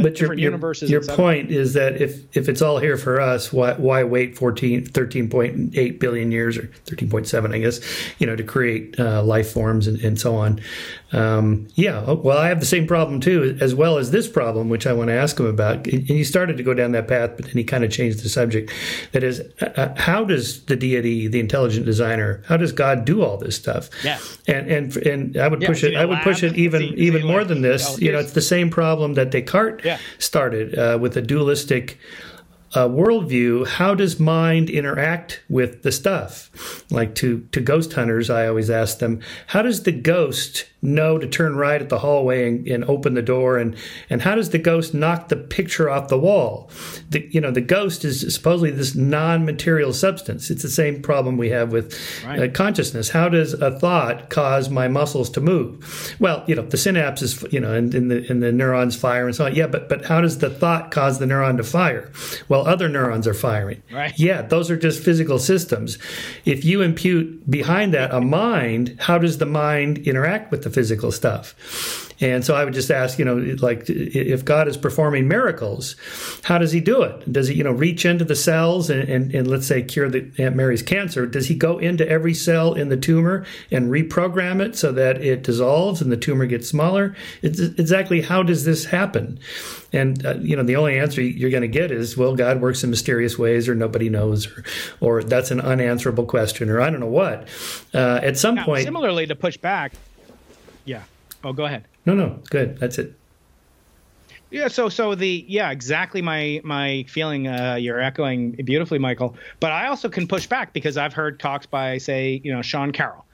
[0.00, 0.90] different your, universes?
[0.90, 4.86] Your point is that if if it's all here for us, why why wait 14,
[4.86, 7.80] 13.8 billion years or 13.7, I guess,
[8.18, 10.60] you know, to create uh, life forms and, and so on?
[11.12, 14.68] Um, yeah, oh, well, I have the same problem too, as well as this problem,
[14.68, 15.86] which I want to ask him about.
[15.86, 18.28] And he started to go down that path, but then he kind of changed the
[18.28, 18.72] subject.
[19.12, 23.11] That is, uh, uh, how does the deity, the intelligent designer, how does God do
[23.20, 23.90] all this stuff?
[24.04, 25.96] Yeah, and and and I would yeah, push it.
[25.96, 28.00] I would lab, push it even see, even see more than this.
[28.00, 29.98] You know, it's the same problem that Descartes yeah.
[30.18, 31.98] started uh, with a dualistic
[32.74, 36.84] uh, worldview, how does mind interact with the stuff?
[36.90, 41.28] Like to, to ghost hunters, I always ask them, how does the ghost know to
[41.28, 43.56] turn right at the hallway and, and, open the door.
[43.56, 43.76] And
[44.10, 46.68] and how does the ghost knock the picture off the wall?
[47.08, 50.50] The you know the ghost is supposedly this non-material substance.
[50.50, 52.42] It's the same problem we have with right.
[52.42, 53.10] uh, consciousness.
[53.10, 56.16] How does a thought cause my muscles to move?
[56.18, 59.36] Well you know the synapses you know and, and the and the neurons fire and
[59.36, 59.54] so on.
[59.54, 62.10] Yeah but but how does the thought cause the neuron to fire?
[62.48, 63.82] Well other neurons are firing.
[63.92, 64.12] Right.
[64.18, 65.96] Yeah those are just physical systems.
[66.44, 71.12] If you impute behind that a mind how does the mind interact with the physical
[71.12, 71.54] stuff.
[72.20, 75.96] And so I would just ask, you know, like if God is performing miracles,
[76.44, 77.32] how does he do it?
[77.32, 80.30] Does he, you know, reach into the cells and, and, and let's say cure the
[80.38, 81.26] Aunt Mary's cancer?
[81.26, 85.42] Does he go into every cell in the tumor and reprogram it so that it
[85.42, 87.16] dissolves and the tumor gets smaller?
[87.42, 89.40] It's exactly how does this happen?
[89.92, 92.82] And uh, you know, the only answer you're going to get is, well, God works
[92.82, 94.64] in mysterious ways, or nobody knows, or,
[95.00, 97.48] or that's an unanswerable question, or I don't know what.
[97.92, 99.92] Uh, at some now, point, similarly, to push back.
[101.44, 101.84] Oh, go ahead.
[102.06, 102.78] No, no, good.
[102.78, 103.14] That's it.
[104.50, 107.48] Yeah, so so the yeah, exactly my my feeling.
[107.48, 109.34] Uh, you're echoing beautifully, Michael.
[109.60, 112.92] But I also can push back because I've heard talks by say you know Sean
[112.92, 113.24] Carroll,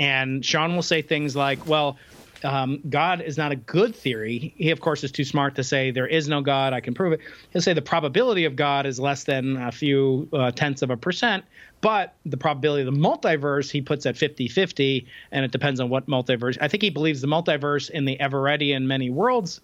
[0.00, 1.96] and Sean will say things like, "Well,
[2.44, 4.54] um, God is not a good theory.
[4.56, 6.72] He, of course, is too smart to say there is no God.
[6.72, 7.20] I can prove it.
[7.50, 10.96] He'll say the probability of God is less than a few uh, tenths of a
[10.96, 11.44] percent,
[11.80, 15.88] but the probability of the multiverse he puts at 50 50, and it depends on
[15.88, 16.58] what multiverse.
[16.60, 19.60] I think he believes the multiverse in the Everettian many worlds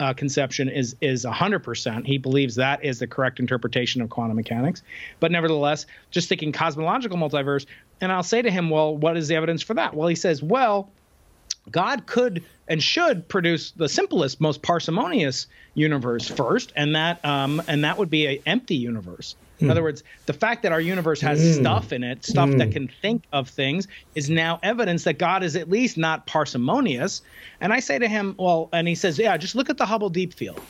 [0.00, 2.06] uh, conception is is 100%.
[2.06, 4.82] He believes that is the correct interpretation of quantum mechanics.
[5.20, 7.66] But nevertheless, just thinking cosmological multiverse,
[8.00, 9.94] and I'll say to him, well, what is the evidence for that?
[9.94, 10.90] Well, he says, well,
[11.70, 17.84] God could and should produce the simplest, most parsimonious universe first, and that um, and
[17.84, 19.34] that would be an empty universe.
[19.60, 19.70] In mm.
[19.70, 21.60] other words, the fact that our universe has mm.
[21.60, 22.58] stuff in it, stuff mm.
[22.58, 22.72] that hmm.
[22.72, 27.22] can think of things, is now evidence that God is at least not parsimonious.
[27.60, 30.08] And I say to him, well, and he says, yeah, just look at the Hubble
[30.08, 30.60] Deep Field.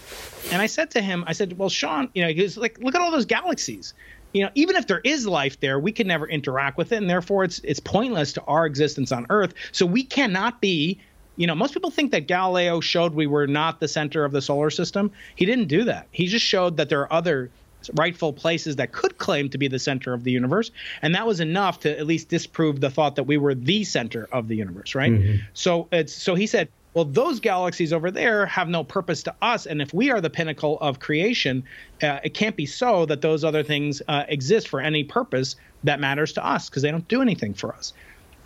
[0.50, 3.00] And I said to him, I said, well, Sean, you know, he's like, look at
[3.00, 3.94] all those galaxies.
[4.32, 7.10] You know, even if there is life there, we can never interact with it, and
[7.10, 9.54] therefore it's it's pointless to our existence on Earth.
[9.72, 11.00] So we cannot be
[11.36, 14.42] you know, most people think that Galileo showed we were not the center of the
[14.42, 15.10] solar system.
[15.36, 16.06] He didn't do that.
[16.10, 17.50] He just showed that there are other
[17.94, 21.40] rightful places that could claim to be the center of the universe and that was
[21.40, 24.94] enough to at least disprove the thought that we were the center of the universe
[24.94, 25.36] right mm-hmm.
[25.54, 29.66] so it's so he said well those galaxies over there have no purpose to us
[29.66, 31.64] and if we are the pinnacle of creation
[32.02, 36.00] uh, it can't be so that those other things uh, exist for any purpose that
[36.00, 37.92] matters to us because they don't do anything for us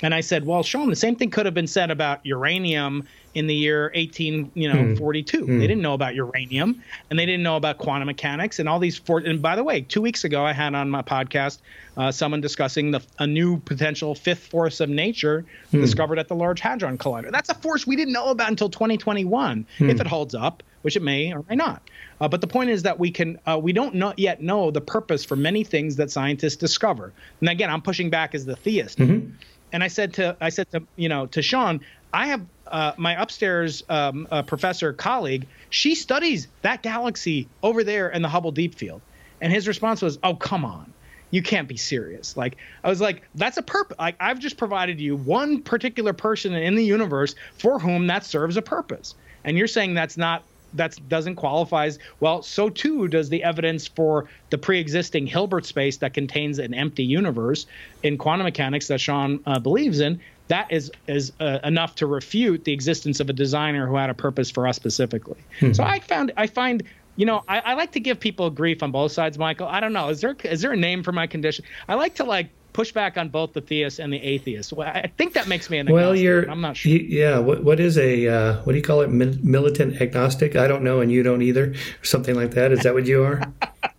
[0.02, 3.46] and I said, well, Sean, the same thing could have been said about uranium in
[3.46, 4.98] the year 18, you know, mm.
[4.98, 5.40] 42.
[5.40, 5.58] Mm.
[5.58, 8.98] They didn't know about uranium and they didn't know about quantum mechanics and all these.
[8.98, 11.58] For- and by the way, two weeks ago, I had on my podcast
[11.96, 15.80] uh, someone discussing the a new potential fifth force of nature mm.
[15.80, 17.30] discovered at the Large Hadron Collider.
[17.30, 21.02] That's a force we didn't know about until 2021, if it holds up, which it
[21.02, 21.82] may or may not.
[22.20, 24.80] Uh, but the point is that we can uh, we don't know, yet know the
[24.80, 27.12] purpose for many things that scientists discover.
[27.40, 28.98] And again, I'm pushing back as the theist.
[28.98, 29.32] Mm-hmm
[29.74, 31.80] and I said to I said to you know to Sean,
[32.14, 35.46] I have uh, my upstairs um, uh, professor colleague.
[35.68, 39.02] She studies that galaxy over there in the Hubble Deep Field,
[39.40, 40.92] and his response was, "Oh, come on."
[41.32, 42.36] You can't be serious.
[42.36, 43.98] Like I was like, that's a purpose.
[43.98, 48.56] Like I've just provided you one particular person in the universe for whom that serves
[48.56, 52.42] a purpose, and you're saying that's not that doesn't qualify as well.
[52.42, 57.66] So too does the evidence for the pre-existing Hilbert space that contains an empty universe
[58.02, 60.20] in quantum mechanics that Sean uh, believes in.
[60.48, 64.14] That is is uh, enough to refute the existence of a designer who had a
[64.14, 65.38] purpose for us specifically.
[65.60, 65.72] Mm-hmm.
[65.72, 66.82] So I found I find
[67.16, 69.68] you know I, I like to give people grief on both sides, Michael.
[69.68, 71.64] I don't know is there is there a name for my condition?
[71.88, 74.70] I like to like push back on both the theists and the atheists.
[74.70, 76.04] Well, I think that makes me an agnostic.
[76.04, 76.50] Well, you're.
[76.50, 76.92] I'm not sure.
[76.92, 77.38] You, yeah.
[77.38, 79.08] What What is a uh, what do you call it?
[79.08, 80.56] Militant agnostic?
[80.56, 82.72] I don't know, and you don't either, or something like that.
[82.72, 83.40] Is that what you are?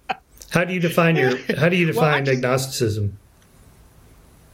[0.52, 3.18] how do you define your How do you define well, agnosticism?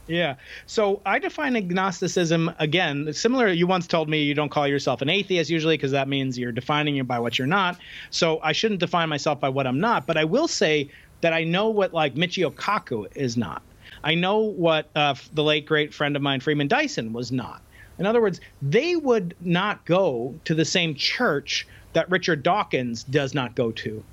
[0.08, 0.36] Yeah.
[0.66, 3.48] So I define agnosticism again, similar.
[3.48, 6.52] You once told me you don't call yourself an atheist usually because that means you're
[6.52, 7.78] defining it by what you're not.
[8.10, 10.06] So I shouldn't define myself by what I'm not.
[10.06, 10.90] But I will say
[11.22, 13.62] that I know what like Michio Kaku is not.
[14.04, 17.62] I know what uh, the late great friend of mine, Freeman Dyson, was not.
[18.00, 23.34] In other words, they would not go to the same church that Richard Dawkins does
[23.34, 24.04] not go to.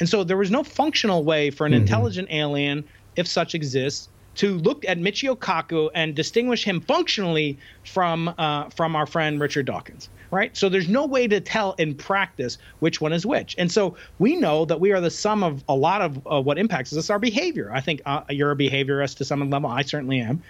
[0.00, 1.82] And so there was no functional way for an mm-hmm.
[1.82, 8.34] intelligent alien, if such exists, to look at Michio Kaku and distinguish him functionally from
[8.36, 10.56] uh, from our friend Richard Dawkins right?
[10.56, 13.54] So there's no way to tell in practice which one is which.
[13.58, 16.58] And so we know that we are the sum of a lot of uh, what
[16.58, 17.70] impacts us our behavior.
[17.72, 19.70] I think uh, you're a behaviorist to some level.
[19.70, 20.42] I certainly am.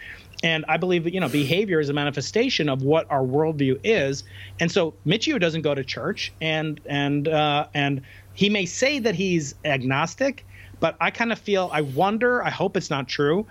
[0.43, 4.25] And I believe that, you know, behavior is a manifestation of what our worldview is.
[4.61, 8.03] And so Michio doesn't go to church and, and, uh, and
[8.35, 10.47] he may say that he's agnostic,
[10.79, 13.47] but I kind of feel, I wonder, I hope it's not true,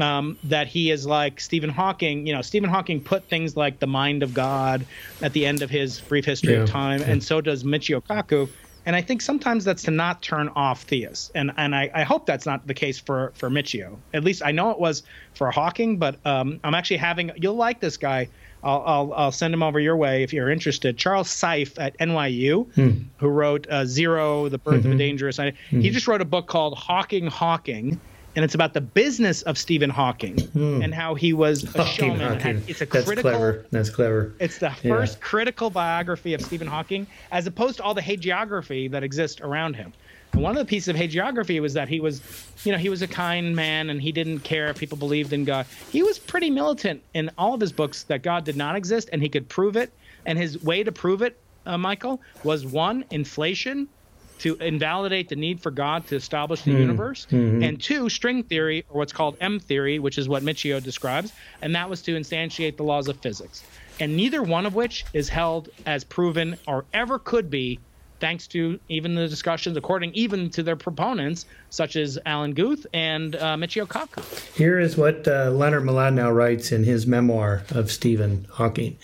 [0.00, 2.26] um, that he is like Stephen Hawking.
[2.26, 4.86] You know, Stephen Hawking put things like the mind of God
[5.22, 6.60] at the end of his brief history yeah.
[6.60, 8.48] of time, and so does Michio Kaku.
[8.86, 11.30] And I think sometimes that's to not turn off theists.
[11.34, 13.98] And and I, I hope that's not the case for for Michio.
[14.14, 15.02] At least I know it was
[15.34, 18.28] for Hawking, but um, I'm actually having you'll like this guy.
[18.62, 20.96] I'll, I'll, I'll, send him over your way if you're interested.
[20.96, 23.02] Charles Seife at NYU, hmm.
[23.18, 24.78] who wrote uh, Zero, The Birth mm-hmm.
[24.78, 24.98] of a mm-hmm.
[24.98, 25.36] Dangerous.
[25.36, 25.80] Hmm.
[25.80, 28.00] He just wrote a book called Hawking Hawking,
[28.38, 30.84] and it's about the business of Stephen Hawking mm.
[30.84, 32.38] and how he was a Hawking, showman.
[32.38, 32.62] Hawking.
[32.68, 33.32] It's a That's critical.
[33.32, 33.66] Clever.
[33.72, 34.32] That's clever.
[34.38, 39.02] It's the first critical biography of Stephen Hawking, as opposed to all the hagiography that
[39.02, 39.92] exists around him.
[40.34, 42.22] And one of the pieces of hagiography was that he was,
[42.62, 45.44] you know, he was a kind man and he didn't care if people believed in
[45.44, 45.66] God.
[45.90, 49.20] He was pretty militant in all of his books that God did not exist and
[49.20, 49.92] he could prove it.
[50.26, 51.36] And his way to prove it,
[51.66, 53.88] uh, Michael, was one, inflation,
[54.38, 56.80] to invalidate the need for God to establish the mm.
[56.80, 57.62] universe, mm-hmm.
[57.62, 61.32] and two, string theory, or what's called M theory, which is what Michio describes,
[61.62, 63.62] and that was to instantiate the laws of physics.
[64.00, 67.80] And neither one of which is held as proven or ever could be
[68.20, 73.36] thanks to even the discussions, according even to their proponents, such as Alan Guth and
[73.36, 74.22] uh, Michio Kaku.
[74.54, 78.96] Here is what uh, Leonard Mlodinow writes in his memoir of Stephen Hawking.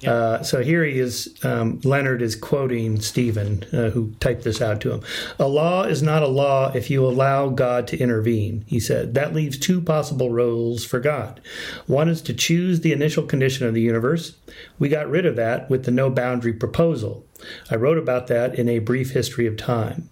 [0.00, 0.12] Yep.
[0.12, 4.80] Uh, so here he is, um, Leonard is quoting Stephen, uh, who typed this out
[4.82, 5.02] to him.
[5.38, 9.14] A law is not a law if you allow God to intervene, he said.
[9.14, 11.40] That leaves two possible roles for God.
[11.86, 14.36] One is to choose the initial condition of the universe.
[14.78, 17.24] We got rid of that with the no boundary proposal.
[17.70, 20.08] I wrote about that in A Brief History of Time.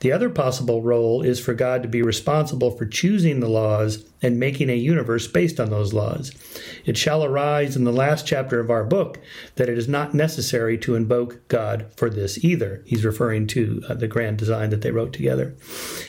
[0.00, 4.38] The other possible role is for God to be responsible for choosing the laws and
[4.38, 6.32] making a universe based on those laws.
[6.84, 9.18] It shall arise in the last chapter of our book
[9.56, 12.82] that it is not necessary to invoke God for this either.
[12.86, 15.54] He's referring to uh, the grand design that they wrote together.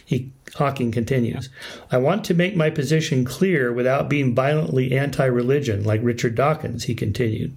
[0.04, 1.50] He Hawking continues,
[1.92, 6.84] I want to make my position clear without being violently anti religion like Richard Dawkins,
[6.84, 7.56] he continued.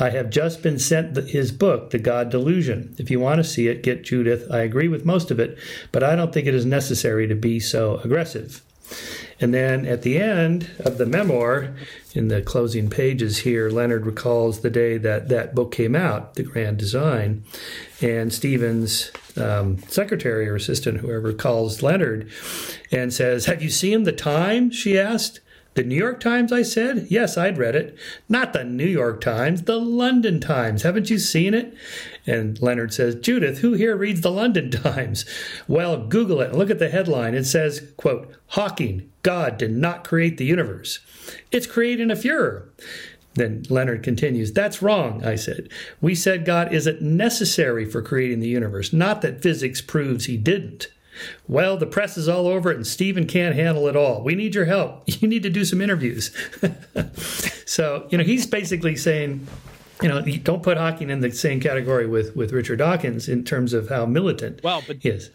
[0.00, 2.94] I have just been sent the, his book, The God Delusion.
[2.98, 4.50] If you want to see it, get Judith.
[4.50, 5.56] I agree with most of it,
[5.92, 8.62] but I don't think it is necessary to be so aggressive.
[9.40, 11.74] And then at the end of the memoir,
[12.14, 16.44] in the closing pages here, Leonard recalls the day that that book came out, The
[16.44, 17.44] Grand Design.
[18.00, 22.30] And Stephen's um, secretary or assistant, whoever, calls Leonard
[22.92, 24.70] and says, Have you seen the time?
[24.70, 25.40] She asked.
[25.74, 27.08] The New York Times, I said.
[27.10, 27.98] Yes, I'd read it.
[28.28, 30.82] Not the New York Times, the London Times.
[30.82, 31.74] Haven't you seen it?
[32.26, 35.24] And Leonard says, Judith, who here reads the London Times?
[35.68, 37.34] Well, Google it and look at the headline.
[37.34, 41.00] It says, quote, Hawking, God did not create the universe.
[41.52, 42.70] It's creating a furor.
[43.34, 45.68] Then Leonard continues, That's wrong, I said.
[46.00, 50.88] We said God isn't necessary for creating the universe, not that physics proves he didn't.
[51.46, 54.22] Well, the press is all over it, and Stephen can't handle it all.
[54.22, 55.04] We need your help.
[55.24, 56.34] You need to do some interviews.
[57.66, 59.46] so, you know, he's basically saying,
[60.02, 63.44] you know, you don't put Hawking in the same category with, with Richard Dawkins in
[63.44, 65.30] terms of how militant well, but, he is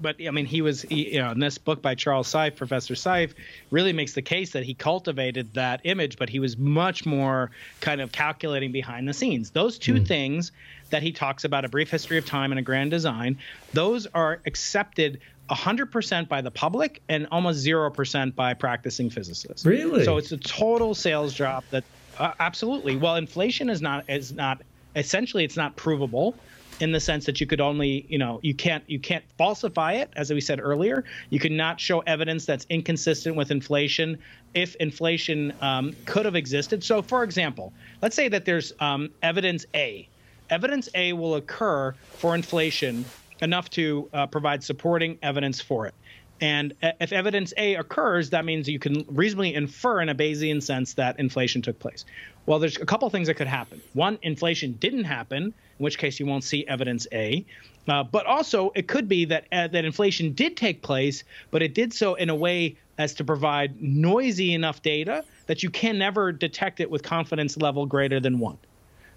[0.00, 2.94] but I mean, he was, he, you know, in this book by Charles Seife, Professor
[2.94, 3.34] Seife,
[3.70, 8.00] really makes the case that he cultivated that image, but he was much more kind
[8.00, 9.50] of calculating behind the scenes.
[9.50, 10.06] Those two mm.
[10.06, 10.52] things
[10.90, 13.38] that he talks about, a brief history of time and a grand design,
[13.72, 15.20] those are accepted
[15.50, 19.66] 100% by the public and almost 0% by practicing physicists.
[19.66, 20.04] Really?
[20.04, 21.84] So it's a total sales job that
[22.20, 22.96] uh, absolutely.
[22.96, 24.62] Well, inflation is not is not
[24.94, 26.36] essentially it's not provable
[26.80, 30.10] in the sense that you could only, you know, you can't you can't falsify it,
[30.16, 31.04] as we said earlier.
[31.30, 34.18] You could not show evidence that's inconsistent with inflation
[34.54, 36.84] if inflation um, could have existed.
[36.84, 40.08] So, for example, let's say that there's um, evidence A.
[40.50, 43.04] Evidence A will occur for inflation
[43.40, 45.94] enough to uh, provide supporting evidence for it.
[46.40, 50.94] And if evidence A occurs, that means you can reasonably infer in a Bayesian sense
[50.94, 52.06] that inflation took place.
[52.46, 53.82] Well, there's a couple things that could happen.
[53.92, 57.44] One, inflation didn't happen, in which case you won't see evidence A.
[57.86, 61.74] Uh, but also, it could be that uh, that inflation did take place, but it
[61.74, 66.32] did so in a way as to provide noisy enough data that you can never
[66.32, 68.58] detect it with confidence level greater than one.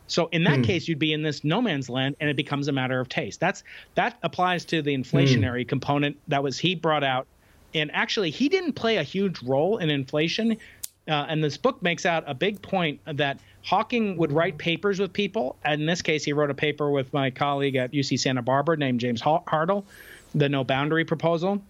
[0.08, 0.64] So in that hmm.
[0.64, 3.40] case, you'd be in this no man's land, and it becomes a matter of taste.
[3.40, 3.64] That's
[3.96, 5.70] that applies to the inflationary hmm.
[5.70, 7.28] component that was he brought out,
[7.74, 10.58] and actually he didn't play a huge role in inflation.
[11.06, 15.12] Uh, and this book makes out a big point that Hawking would write papers with
[15.12, 15.58] people.
[15.66, 18.78] And in this case, he wrote a paper with my colleague at UC Santa Barbara
[18.78, 19.84] named James Hartle,
[20.34, 21.62] the No Boundary Proposal.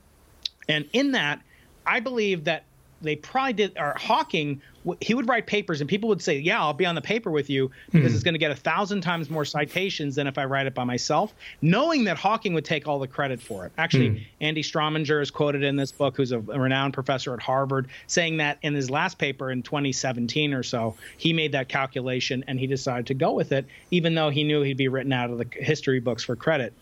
[0.69, 1.41] And in that,
[1.86, 2.63] I believe that
[3.03, 3.77] they probably did.
[3.77, 4.61] Or Hawking,
[5.01, 7.49] he would write papers, and people would say, "Yeah, I'll be on the paper with
[7.49, 10.45] you because mm it's going to get a thousand times more citations than if I
[10.45, 13.71] write it by myself," knowing that Hawking would take all the credit for it.
[13.77, 17.41] Actually, mm Andy Strominger is quoted in this book, who's a, a renowned professor at
[17.41, 22.43] Harvard, saying that in his last paper in 2017 or so, he made that calculation
[22.47, 25.29] and he decided to go with it, even though he knew he'd be written out
[25.29, 26.73] of the history books for credit.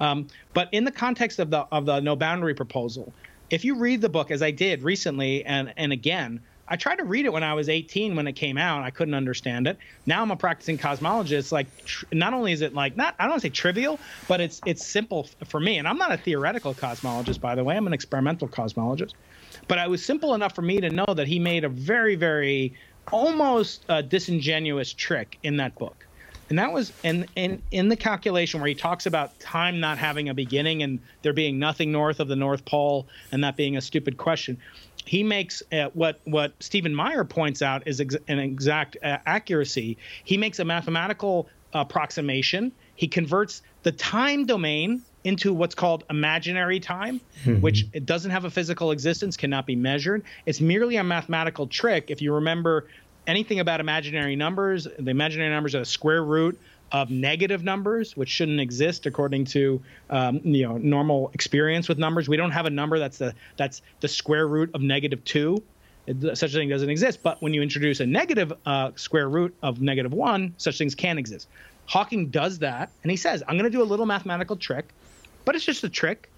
[0.00, 3.12] Um, but in the context of the of the no boundary proposal,
[3.50, 7.04] if you read the book as I did recently and and again, I tried to
[7.04, 8.84] read it when I was 18 when it came out.
[8.84, 9.76] I couldn't understand it.
[10.06, 11.50] Now I'm a practicing cosmologist.
[11.50, 14.40] Like, tr- not only is it like not I don't want to say trivial, but
[14.40, 15.78] it's it's simple f- for me.
[15.78, 17.76] And I'm not a theoretical cosmologist, by the way.
[17.76, 19.14] I'm an experimental cosmologist.
[19.66, 22.74] But it was simple enough for me to know that he made a very very
[23.10, 26.06] almost uh, disingenuous trick in that book
[26.50, 30.28] and that was in, in in the calculation where he talks about time not having
[30.28, 33.80] a beginning and there being nothing north of the North Pole and that being a
[33.80, 34.58] stupid question.
[35.06, 39.96] He makes uh, what what Stephen Meyer points out is ex- an exact uh, accuracy.
[40.24, 42.72] He makes a mathematical approximation.
[42.96, 47.60] He converts the time domain into what's called imaginary time, mm-hmm.
[47.60, 50.24] which it doesn't have a physical existence, cannot be measured.
[50.46, 52.10] It's merely a mathematical trick.
[52.10, 52.86] If you remember
[53.26, 54.86] anything about imaginary numbers.
[54.98, 56.58] The imaginary numbers are the square root
[56.92, 62.28] of negative numbers, which shouldn't exist according to um, you know normal experience with numbers.
[62.28, 65.62] We don't have a number that's the that's the square root of negative two.
[66.06, 67.22] It, such a thing doesn't exist.
[67.22, 71.18] But when you introduce a negative uh, square root of negative one, such things can
[71.18, 71.46] exist.
[71.86, 74.88] Hawking does that, and he says, "I'm going to do a little mathematical trick,
[75.44, 76.28] but it's just a trick."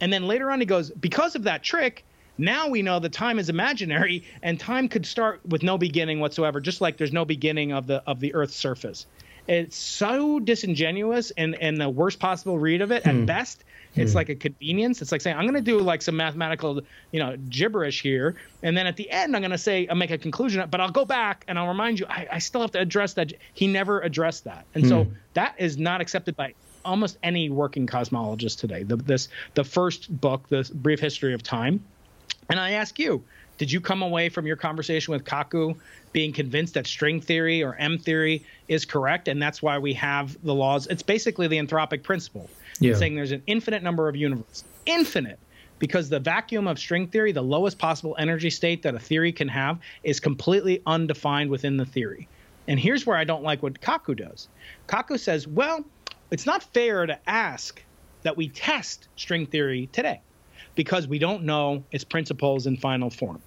[0.00, 2.04] And then later on, he goes, "Because of that trick,
[2.38, 6.60] now we know that time is imaginary and time could start with no beginning whatsoever,
[6.60, 9.06] just like there's no beginning of the of the Earth's surface.
[9.48, 13.24] It's so disingenuous and and the worst possible read of it at hmm.
[13.24, 13.64] best.
[13.96, 14.16] It's hmm.
[14.16, 15.02] like a convenience.
[15.02, 18.76] It's like saying I'm going to do like some mathematical, you know, gibberish here, and
[18.76, 21.06] then at the end I'm going to say I'll make a conclusion, but I'll go
[21.06, 23.32] back and I'll remind you I, I still have to address that.
[23.54, 25.12] He never addressed that, and so hmm.
[25.32, 28.82] that is not accepted by almost any working cosmologist today.
[28.82, 31.82] The, this the first book, the brief history of time
[32.48, 33.22] and I ask you,
[33.58, 35.76] did you come away from your conversation with Kaku
[36.12, 39.28] being convinced that string theory or M theory is correct?
[39.28, 40.86] And that's why we have the laws.
[40.86, 42.94] It's basically the anthropic principle, yeah.
[42.94, 45.38] saying there's an infinite number of universes, infinite,
[45.78, 49.48] because the vacuum of string theory, the lowest possible energy state that a theory can
[49.48, 52.28] have, is completely undefined within the theory.
[52.68, 54.48] And here's where I don't like what Kaku does.
[54.86, 55.84] Kaku says, well,
[56.30, 57.82] it's not fair to ask
[58.22, 60.20] that we test string theory today
[60.78, 63.42] because we don't know its principles in final form.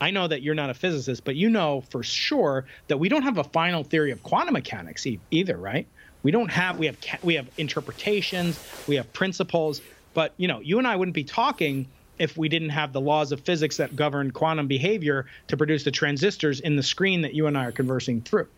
[0.00, 3.22] I know that you're not a physicist, but you know for sure that we don't
[3.22, 5.86] have a final theory of quantum mechanics e- either, right?
[6.24, 8.58] We don't have we have we have interpretations,
[8.88, 9.80] we have principles,
[10.12, 11.86] but you know, you and I wouldn't be talking
[12.18, 15.92] if we didn't have the laws of physics that govern quantum behavior to produce the
[15.92, 18.48] transistors in the screen that you and I are conversing through.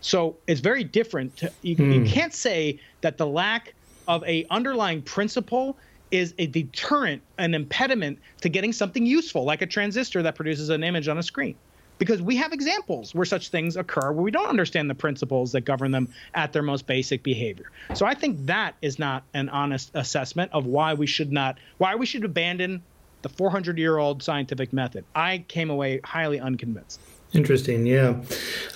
[0.00, 1.36] So it's very different.
[1.36, 2.06] To, you, you hmm.
[2.06, 3.74] can't say that the lack
[4.08, 5.76] of a underlying principle
[6.10, 10.84] is a deterrent, an impediment to getting something useful, like a transistor that produces an
[10.84, 11.56] image on a screen.
[11.98, 15.62] Because we have examples where such things occur where we don't understand the principles that
[15.62, 17.66] govern them at their most basic behavior.
[17.92, 21.94] So I think that is not an honest assessment of why we should not, why
[21.94, 22.82] we should abandon
[23.22, 25.04] the 400 year old scientific method.
[25.14, 27.00] I came away highly unconvinced.
[27.34, 27.84] Interesting.
[27.84, 28.22] Yeah.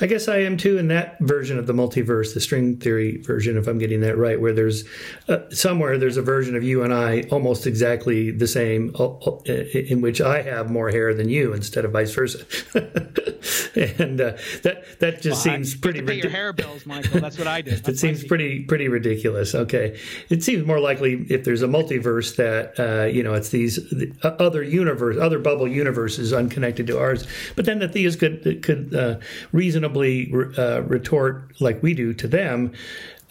[0.01, 3.57] I guess I am too in that version of the multiverse, the string theory version,
[3.57, 4.85] if I'm getting that right, where there's
[5.29, 9.41] uh, somewhere there's a version of you and I almost exactly the same, uh, uh
[9.47, 12.39] in which I have more hair than you instead of vice versa.
[13.79, 14.33] and uh,
[14.63, 16.01] that that just well, seems I, pretty.
[16.01, 16.25] ridiculous.
[16.25, 17.21] your hair bills, Michael.
[17.21, 17.87] That's what I did.
[17.89, 19.55] it seems pretty pretty ridiculous.
[19.55, 19.99] Okay,
[20.29, 23.79] it seems more likely if there's a multiverse that uh, you know it's these
[24.23, 29.19] other universe, other bubble universes unconnected to ours, but then the theists could could uh,
[29.53, 32.73] reasonably uh, retort like we do to them.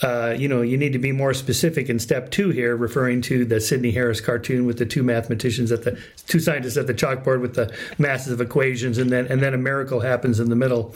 [0.01, 3.45] Uh, you know, you need to be more specific in step two here, referring to
[3.45, 7.41] the Sidney Harris cartoon with the two mathematicians at the two scientists at the chalkboard
[7.41, 10.95] with the masses of equations, and then and then a miracle happens in the middle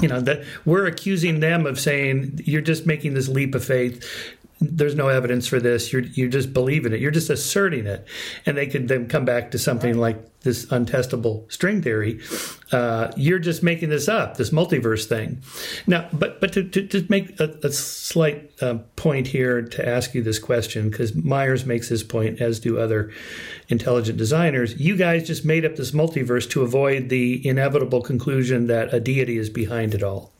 [0.00, 4.02] you know that we're accusing them of saying you're just making this leap of faith
[4.70, 5.92] there's no evidence for this.
[5.92, 7.00] You're you just believing it.
[7.00, 8.06] You're just asserting it,
[8.46, 12.20] and they could then come back to something like this untestable string theory.
[12.72, 15.42] Uh, you're just making this up, this multiverse thing.
[15.86, 20.14] Now, but but to, to, to make a, a slight uh, point here to ask
[20.14, 23.12] you this question, because Myers makes this point, as do other
[23.68, 24.78] intelligent designers.
[24.80, 29.38] You guys just made up this multiverse to avoid the inevitable conclusion that a deity
[29.38, 30.32] is behind it all.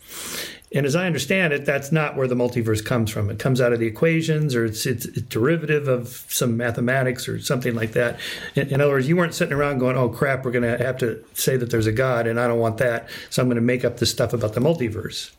[0.75, 3.29] And as I understand it, that's not where the multiverse comes from.
[3.29, 7.75] It comes out of the equations, or it's, it's derivative of some mathematics or something
[7.75, 8.19] like that.
[8.55, 10.97] In, in other words, you weren't sitting around going, "Oh crap, we're going to have
[10.99, 13.63] to say that there's a God, and I don't want that, so I'm going to
[13.63, 15.33] make up this stuff about the multiverse."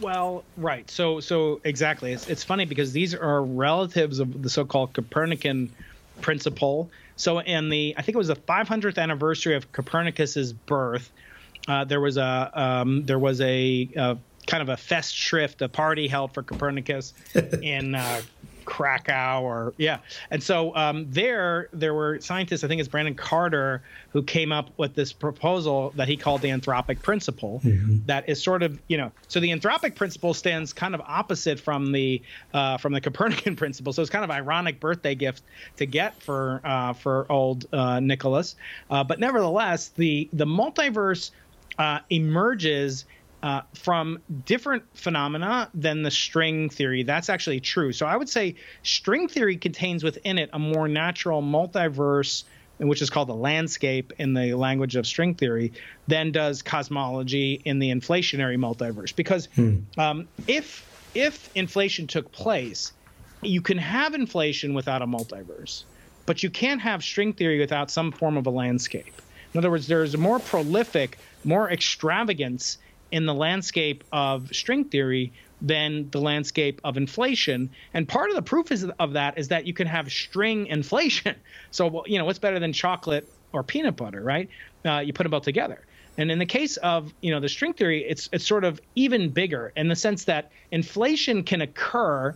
[0.00, 0.88] Well, right.
[0.90, 2.12] So, so exactly.
[2.12, 5.70] It's it's funny because these are relatives of the so-called Copernican
[6.20, 6.90] principle.
[7.16, 11.10] So, in the I think it was the 500th anniversary of Copernicus's birth,
[11.68, 16.08] uh, there was a um, there was a, a, kind of a festschrift, a party
[16.08, 17.12] held for Copernicus
[17.62, 18.22] in uh,
[18.68, 19.98] Krakow or yeah.
[20.30, 24.70] And so um, there there were scientists, I think it's Brandon Carter, who came up
[24.76, 27.62] with this proposal that he called the anthropic principle.
[27.64, 28.04] Mm-hmm.
[28.06, 31.92] That is sort of you know so the anthropic principle stands kind of opposite from
[31.92, 32.20] the
[32.52, 33.94] uh, from the Copernican principle.
[33.94, 35.42] So it's kind of ironic birthday gift
[35.78, 38.54] to get for uh, for old uh, Nicholas.
[38.90, 41.30] Uh, but nevertheless, the the multiverse
[41.78, 43.04] uh, emerges
[43.42, 47.04] uh, from different phenomena than the string theory.
[47.04, 47.92] That's actually true.
[47.92, 52.44] So I would say string theory contains within it a more natural multiverse,
[52.78, 55.72] which is called the landscape in the language of string theory,
[56.08, 59.14] than does cosmology in the inflationary multiverse.
[59.14, 59.78] Because hmm.
[59.96, 62.92] um, if if inflation took place,
[63.42, 65.84] you can have inflation without a multiverse,
[66.26, 69.22] but you can't have string theory without some form of a landscape.
[69.54, 72.78] In other words, there's a more prolific, more extravagance
[73.10, 77.70] in the landscape of string theory than the landscape of inflation.
[77.94, 81.34] And part of the proof is, of that is that you can have string inflation.
[81.70, 84.48] So, you know, what's better than chocolate or peanut butter, right?
[84.86, 85.84] Uh, you put them both together.
[86.16, 89.30] And in the case of you know the string theory, it's it's sort of even
[89.30, 92.34] bigger in the sense that inflation can occur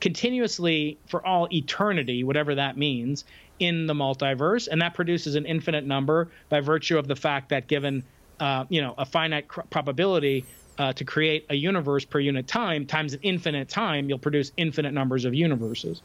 [0.00, 3.24] continuously for all eternity, whatever that means,
[3.58, 7.66] in the multiverse, and that produces an infinite number by virtue of the fact that
[7.66, 8.04] given
[8.40, 10.44] uh, you know a finite cr- probability
[10.78, 14.92] uh, to create a universe per unit time times an infinite time, you'll produce infinite
[14.92, 16.00] numbers of universes.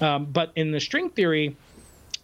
[0.00, 1.56] Um, but in the string theory,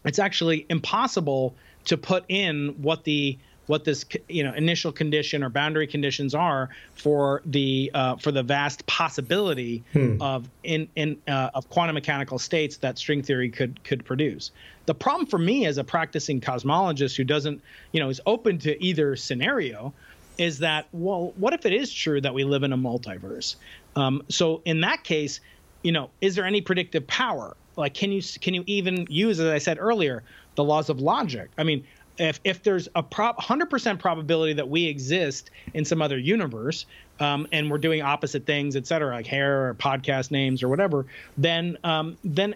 [0.04, 1.54] it's actually impossible
[1.84, 3.38] to put in what the
[3.70, 8.42] what this you know initial condition or boundary conditions are for the uh, for the
[8.42, 10.20] vast possibility hmm.
[10.20, 14.50] of in in uh, of quantum mechanical states that string theory could could produce.
[14.86, 17.62] The problem for me as a practicing cosmologist who doesn't
[17.92, 19.94] you know is open to either scenario
[20.36, 23.54] is that well what if it is true that we live in a multiverse?
[23.94, 25.40] Um, so in that case,
[25.82, 27.56] you know, is there any predictive power?
[27.76, 30.24] Like, can you can you even use, as I said earlier,
[30.56, 31.50] the laws of logic?
[31.56, 31.84] I mean,
[32.18, 36.86] if if there's a prop 100% probability that we exist in some other universe
[37.18, 41.06] um, and we're doing opposite things et cetera like hair or podcast names or whatever
[41.36, 42.54] then um, then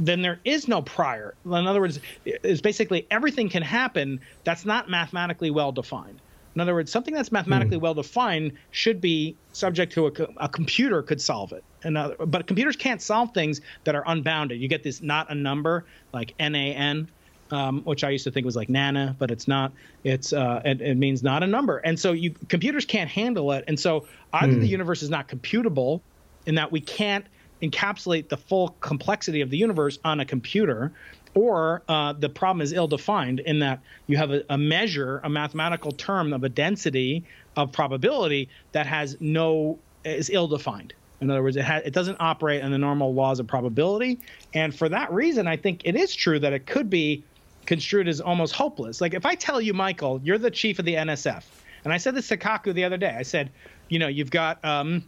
[0.00, 1.34] then there is no prior.
[1.44, 6.18] In other words is basically everything can happen that's not mathematically well defined.
[6.54, 7.82] In other words something that's mathematically hmm.
[7.82, 11.62] well defined should be subject to a, a computer could solve it.
[11.84, 14.60] And but computers can't solve things that are unbounded.
[14.60, 17.08] You get this not a number like nan
[17.50, 19.72] um, which I used to think was like nana, but it's not.
[20.04, 23.64] It's uh, it, it, means not a number, and so you computers can't handle it,
[23.68, 24.64] and so either the hmm.
[24.64, 26.00] universe is not computable,
[26.46, 27.26] in that we can't
[27.62, 30.92] encapsulate the full complexity of the universe on a computer,
[31.34, 35.92] or uh, the problem is ill-defined in that you have a, a, measure, a mathematical
[35.92, 37.24] term of a density
[37.56, 40.94] of probability that has no is ill-defined.
[41.20, 44.18] In other words, it, ha- it doesn't operate in the normal laws of probability,
[44.54, 47.24] and for that reason, I think it is true that it could be
[47.70, 49.00] construed as almost hopeless.
[49.00, 51.44] Like if I tell you, Michael, you're the chief of the NSF,
[51.84, 53.14] and I said this to Kaku the other day.
[53.16, 53.52] I said,
[53.88, 55.04] you know, you've got um,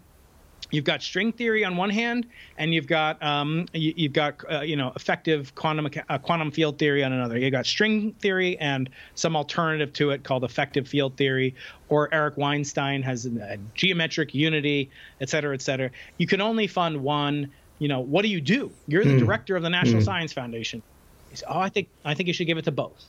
[0.71, 2.25] you've got string theory on one hand,
[2.59, 6.79] and you've got um, you, have got uh, you know effective quantum uh, quantum field
[6.79, 7.37] theory on another.
[7.37, 11.57] You've got string theory and some alternative to it called effective field theory,
[11.89, 14.89] or Eric Weinstein has a geometric unity,
[15.21, 15.91] et cetera, et cetera.
[16.17, 17.51] You can only fund one.
[17.81, 18.71] You know, what do you do?
[18.87, 19.19] You're the mm.
[19.19, 20.05] director of the National mm.
[20.05, 20.81] Science Foundation.
[21.33, 23.05] He said, "Oh, I think I think you should give it to both."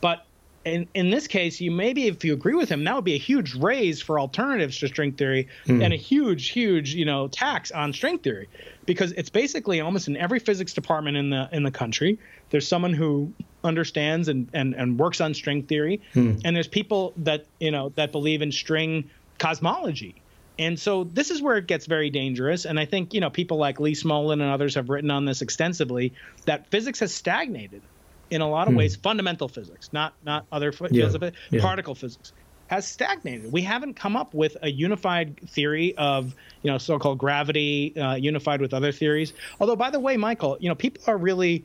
[0.00, 0.24] But
[0.64, 3.18] in in this case, you maybe if you agree with him, that would be a
[3.18, 5.80] huge raise for alternatives to string theory hmm.
[5.80, 8.48] and a huge, huge you know tax on string theory
[8.84, 12.18] because it's basically almost in every physics department in the in the country.
[12.50, 13.32] There's someone who
[13.64, 16.36] understands and and, and works on string theory, hmm.
[16.44, 20.14] and there's people that you know that believe in string cosmology
[20.58, 22.64] and so this is where it gets very dangerous.
[22.64, 25.42] And I think, you know, people like Lee Smolin and others have written on this
[25.42, 26.12] extensively
[26.46, 27.82] that physics has stagnated
[28.30, 28.78] in a lot of hmm.
[28.78, 31.06] ways, fundamental physics, not not other fields yeah.
[31.06, 31.60] of it, yeah.
[31.60, 32.32] particle physics
[32.68, 33.52] has stagnated.
[33.52, 38.60] We haven't come up with a unified theory of, you know, so-called gravity uh, unified
[38.60, 39.32] with other theories.
[39.60, 41.64] Although, by the way, Michael, you know, people are really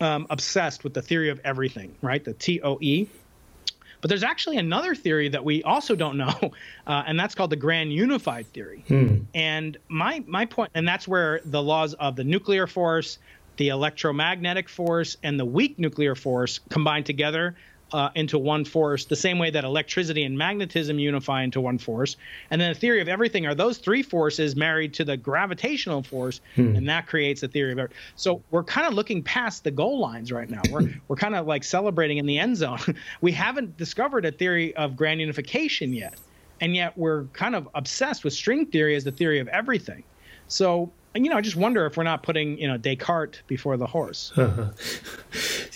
[0.00, 2.24] um, obsessed with the theory of everything, right?
[2.24, 3.06] The TOE,
[4.00, 6.32] But there's actually another theory that we also don't know,
[6.86, 8.84] uh, and that's called the grand unified theory.
[8.88, 9.18] Hmm.
[9.34, 13.18] And my my point, and that's where the laws of the nuclear force,
[13.56, 17.56] the electromagnetic force, and the weak nuclear force combine together
[17.92, 22.16] uh, into one force, the same way that electricity and magnetism unify into one force.
[22.50, 26.40] And then the theory of everything are those three forces married to the gravitational force,
[26.54, 26.76] hmm.
[26.76, 27.98] and that creates the theory of everything.
[28.16, 30.62] So we're kind of looking past the goal lines right now.
[30.70, 32.78] We're we're kind of like celebrating in the end zone.
[33.20, 36.14] we haven't discovered a theory of grand unification yet,
[36.60, 40.04] and yet we're kind of obsessed with string theory as the theory of everything.
[40.48, 43.76] So and you know, I just wonder if we're not putting you know Descartes before
[43.76, 44.32] the horse.
[44.36, 44.70] Uh-huh.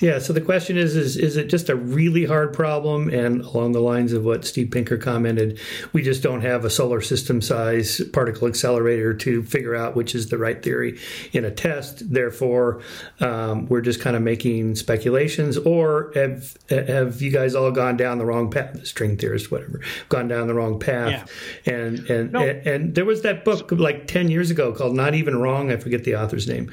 [0.00, 0.18] Yeah.
[0.18, 3.08] So the question is: is is it just a really hard problem?
[3.08, 5.58] And along the lines of what Steve Pinker commented,
[5.92, 10.28] we just don't have a solar system size particle accelerator to figure out which is
[10.28, 10.98] the right theory
[11.32, 12.12] in a test.
[12.12, 12.80] Therefore,
[13.20, 15.56] um, we're just kind of making speculations.
[15.58, 18.74] Or have have you guys all gone down the wrong path?
[18.74, 21.30] The string theorists, whatever, gone down the wrong path.
[21.66, 21.74] Yeah.
[21.74, 22.40] And and, no.
[22.40, 25.72] and and there was that book like ten years ago called Not Even even wrong.
[25.72, 26.70] I forget the author's name.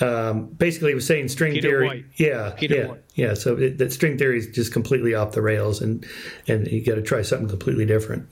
[0.00, 1.88] Um, basically, he was saying string Peter theory.
[1.88, 2.04] Woit.
[2.16, 2.98] Yeah, Peter yeah, Woit.
[3.14, 3.34] yeah.
[3.34, 6.06] So it, that string theory is just completely off the rails, and
[6.46, 8.28] and you got to try something completely different.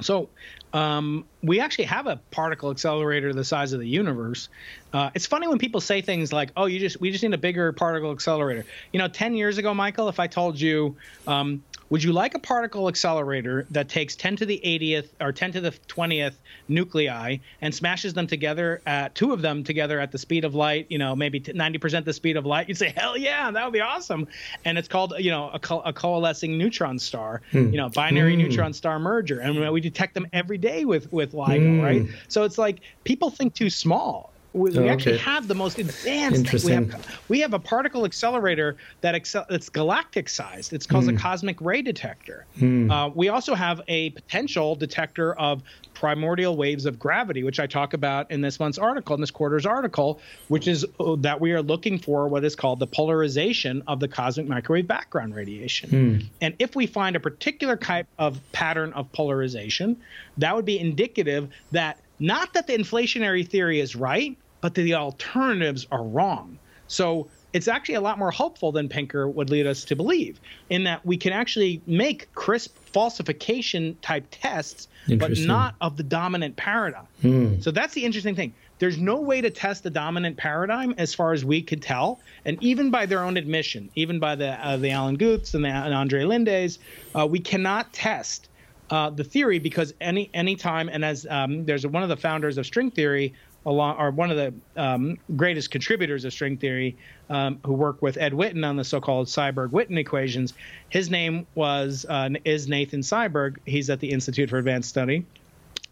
[0.00, 0.28] So
[0.72, 4.48] um, we actually have a particle accelerator the size of the universe.
[4.92, 7.38] Uh, it's funny when people say things like, "Oh, you just we just need a
[7.38, 12.02] bigger particle accelerator." You know, ten years ago, Michael, if I told you um, would
[12.02, 15.70] you like a particle accelerator that takes 10 to the 80th or 10 to the
[15.70, 16.34] 20th
[16.68, 20.86] nuclei and smashes them together, at, two of them together at the speed of light,
[20.88, 22.68] you know, maybe 90% the speed of light?
[22.68, 24.26] You'd say, hell yeah, that would be awesome.
[24.64, 27.70] And it's called, you know, a, co- a coalescing neutron star, hmm.
[27.70, 28.42] you know, binary hmm.
[28.42, 29.40] neutron star merger.
[29.40, 31.80] And we detect them every day with, with LIGO, hmm.
[31.80, 32.06] right?
[32.28, 36.64] So it's like people think too small we, we oh, actually have the most advanced.
[36.64, 40.72] We have, we have a particle accelerator that excel, it's galactic sized.
[40.72, 41.10] It's called mm.
[41.10, 41.18] a hmm.
[41.18, 42.46] cosmic ray detector.
[42.58, 42.90] Mm.
[42.90, 47.92] Uh, we also have a potential detector of primordial waves of gravity, which I talk
[47.92, 51.62] about in this month's article, in this quarter's article, which is uh, that we are
[51.62, 55.90] looking for what is called the polarization of the cosmic microwave background radiation.
[55.90, 56.26] Mm.
[56.40, 60.00] And if we find a particular type of pattern of polarization,
[60.38, 64.36] that would be indicative that not that the inflationary theory is right,
[64.66, 66.58] but the alternatives are wrong.
[66.88, 70.40] So it's actually a lot more hopeful than Pinker would lead us to believe,
[70.70, 74.88] in that we can actually make crisp falsification type tests,
[75.18, 77.06] but not of the dominant paradigm.
[77.22, 77.60] Hmm.
[77.60, 78.54] So that's the interesting thing.
[78.80, 82.60] There's no way to test the dominant paradigm as far as we could tell, and
[82.60, 85.94] even by their own admission, even by the uh, the Alan Guths and the and
[85.94, 86.78] Andre Lindes,
[87.14, 88.48] uh, we cannot test
[88.90, 92.58] uh, the theory because any any time and as um, there's one of the founders
[92.58, 93.34] of string theory
[93.66, 96.96] along, or one of the um, greatest contributors of string theory,
[97.28, 100.54] um, who worked with Ed Witten on the so-called Seiberg-Witten equations.
[100.88, 103.56] His name was uh, is Nathan Seiberg.
[103.66, 105.26] He's at the Institute for Advanced Study.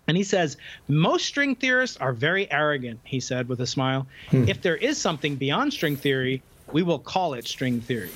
[0.07, 0.57] And he says,
[0.87, 4.07] most string theorists are very arrogant, he said with a smile.
[4.31, 4.49] Hmm.
[4.49, 8.11] If there is something beyond string theory, we will call it string theory.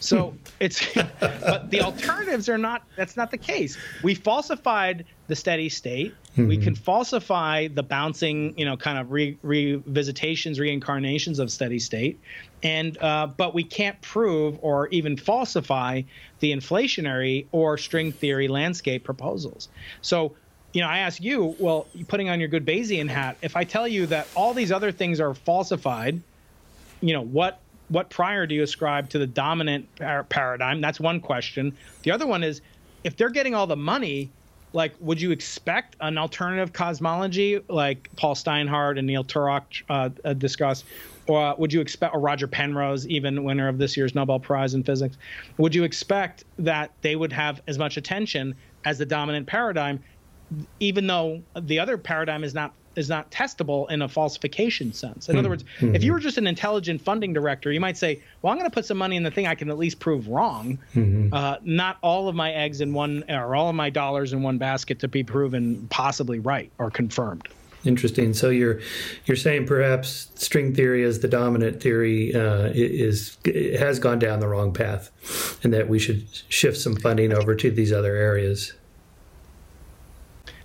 [0.00, 3.78] So it's, but the alternatives are not, that's not the case.
[4.02, 6.14] We falsified the steady state.
[6.32, 6.48] Mm-hmm.
[6.48, 12.20] We can falsify the bouncing, you know, kind of re- revisitations, reincarnations of steady state.
[12.62, 16.02] And, uh, but we can't prove or even falsify
[16.38, 19.68] the inflationary or string theory landscape proposals.
[20.02, 20.36] So,
[20.72, 23.88] you know, I ask you, well, putting on your good Bayesian hat, if I tell
[23.88, 26.20] you that all these other things are falsified,
[27.00, 30.80] you know, what what prior do you ascribe to the dominant par- paradigm?
[30.80, 31.76] That's one question.
[32.04, 32.62] The other one is
[33.02, 34.30] if they're getting all the money,
[34.72, 40.32] like would you expect an alternative cosmology like Paul Steinhardt and Neil Turok uh, uh,
[40.34, 40.84] discuss?
[41.26, 44.82] Or would you expect, or Roger Penrose, even winner of this year's Nobel Prize in
[44.82, 45.16] Physics,
[45.58, 48.54] would you expect that they would have as much attention
[48.84, 50.02] as the dominant paradigm,
[50.80, 55.28] even though the other paradigm is not is not testable in a falsification sense.
[55.28, 55.38] In mm-hmm.
[55.38, 55.94] other words, mm-hmm.
[55.94, 58.74] if you were just an intelligent funding director, you might say, "Well, I'm going to
[58.74, 60.78] put some money in the thing I can at least prove wrong.
[60.94, 61.32] Mm-hmm.
[61.32, 64.58] Uh, not all of my eggs in one, or all of my dollars in one
[64.58, 67.48] basket to be proven possibly right or confirmed."
[67.84, 68.34] Interesting.
[68.34, 68.80] So you're
[69.24, 73.38] you're saying perhaps string theory as the dominant theory uh, is
[73.78, 75.10] has gone down the wrong path,
[75.64, 78.74] and that we should shift some funding over to these other areas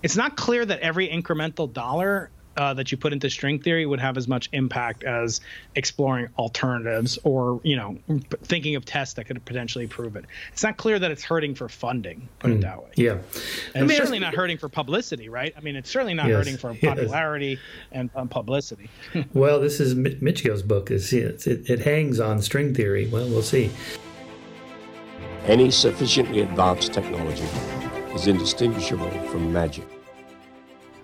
[0.06, 4.00] it's not clear that every incremental dollar uh, that you put into string theory would
[4.00, 5.42] have as much impact as
[5.74, 7.98] exploring alternatives or you know
[8.44, 10.26] thinking of tests that could potentially prove it.
[10.54, 12.30] It's not clear that it's hurting for funding.
[12.38, 12.62] Put mm, it hmm.
[12.62, 12.92] that way.
[12.96, 13.18] Yeah,
[13.74, 15.52] and it's certainly not hurting for publicity, right?
[15.58, 17.60] I mean, it's certainly not yes, hurting for popularity yes.
[17.92, 18.92] and um, publicity.
[19.34, 20.92] well, this is Michio's book.
[20.92, 23.08] Is it, it hangs on string theory.
[23.08, 23.72] Well, we'll see.
[25.48, 27.48] Any sufficiently advanced technology
[28.16, 29.95] is indistinguishable from magic.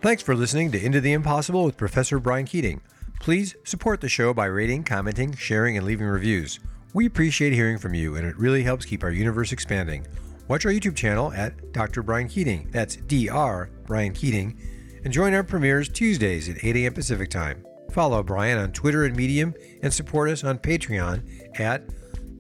[0.02, 2.82] Thanks for listening to Into the Impossible with Professor Brian Keating.
[3.20, 6.60] Please support the show by rating, commenting, sharing, and leaving reviews.
[6.96, 10.08] We appreciate hearing from you, and it really helps keep our universe expanding.
[10.48, 12.02] Watch our YouTube channel at Dr.
[12.02, 12.68] Brian Keating.
[12.72, 13.70] That's Dr.
[13.86, 14.60] Brian Keating.
[15.04, 16.94] And join our premieres Tuesdays at 8 a.m.
[16.96, 17.64] Pacific Time.
[17.92, 21.84] Follow Brian on Twitter and Medium and support us on Patreon at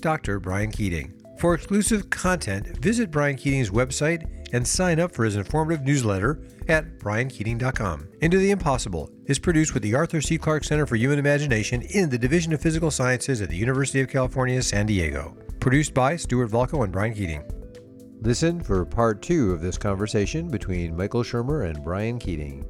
[0.02, 0.40] Dr.
[0.40, 1.14] Brian Keating.
[1.38, 7.00] For exclusive content, visit Brian Keating's website and sign up for his informative newsletter at
[7.00, 8.08] briankeating.com.
[8.22, 10.38] Into the Impossible is produced with the Arthur C.
[10.38, 14.10] Clarke Center for Human Imagination in the Division of Physical Sciences at the University of
[14.10, 15.36] California, San Diego.
[15.60, 17.44] Produced by Stuart Volko and Brian Keating.
[18.22, 22.66] Listen for part two of this conversation between Michael Shermer and Brian Keating.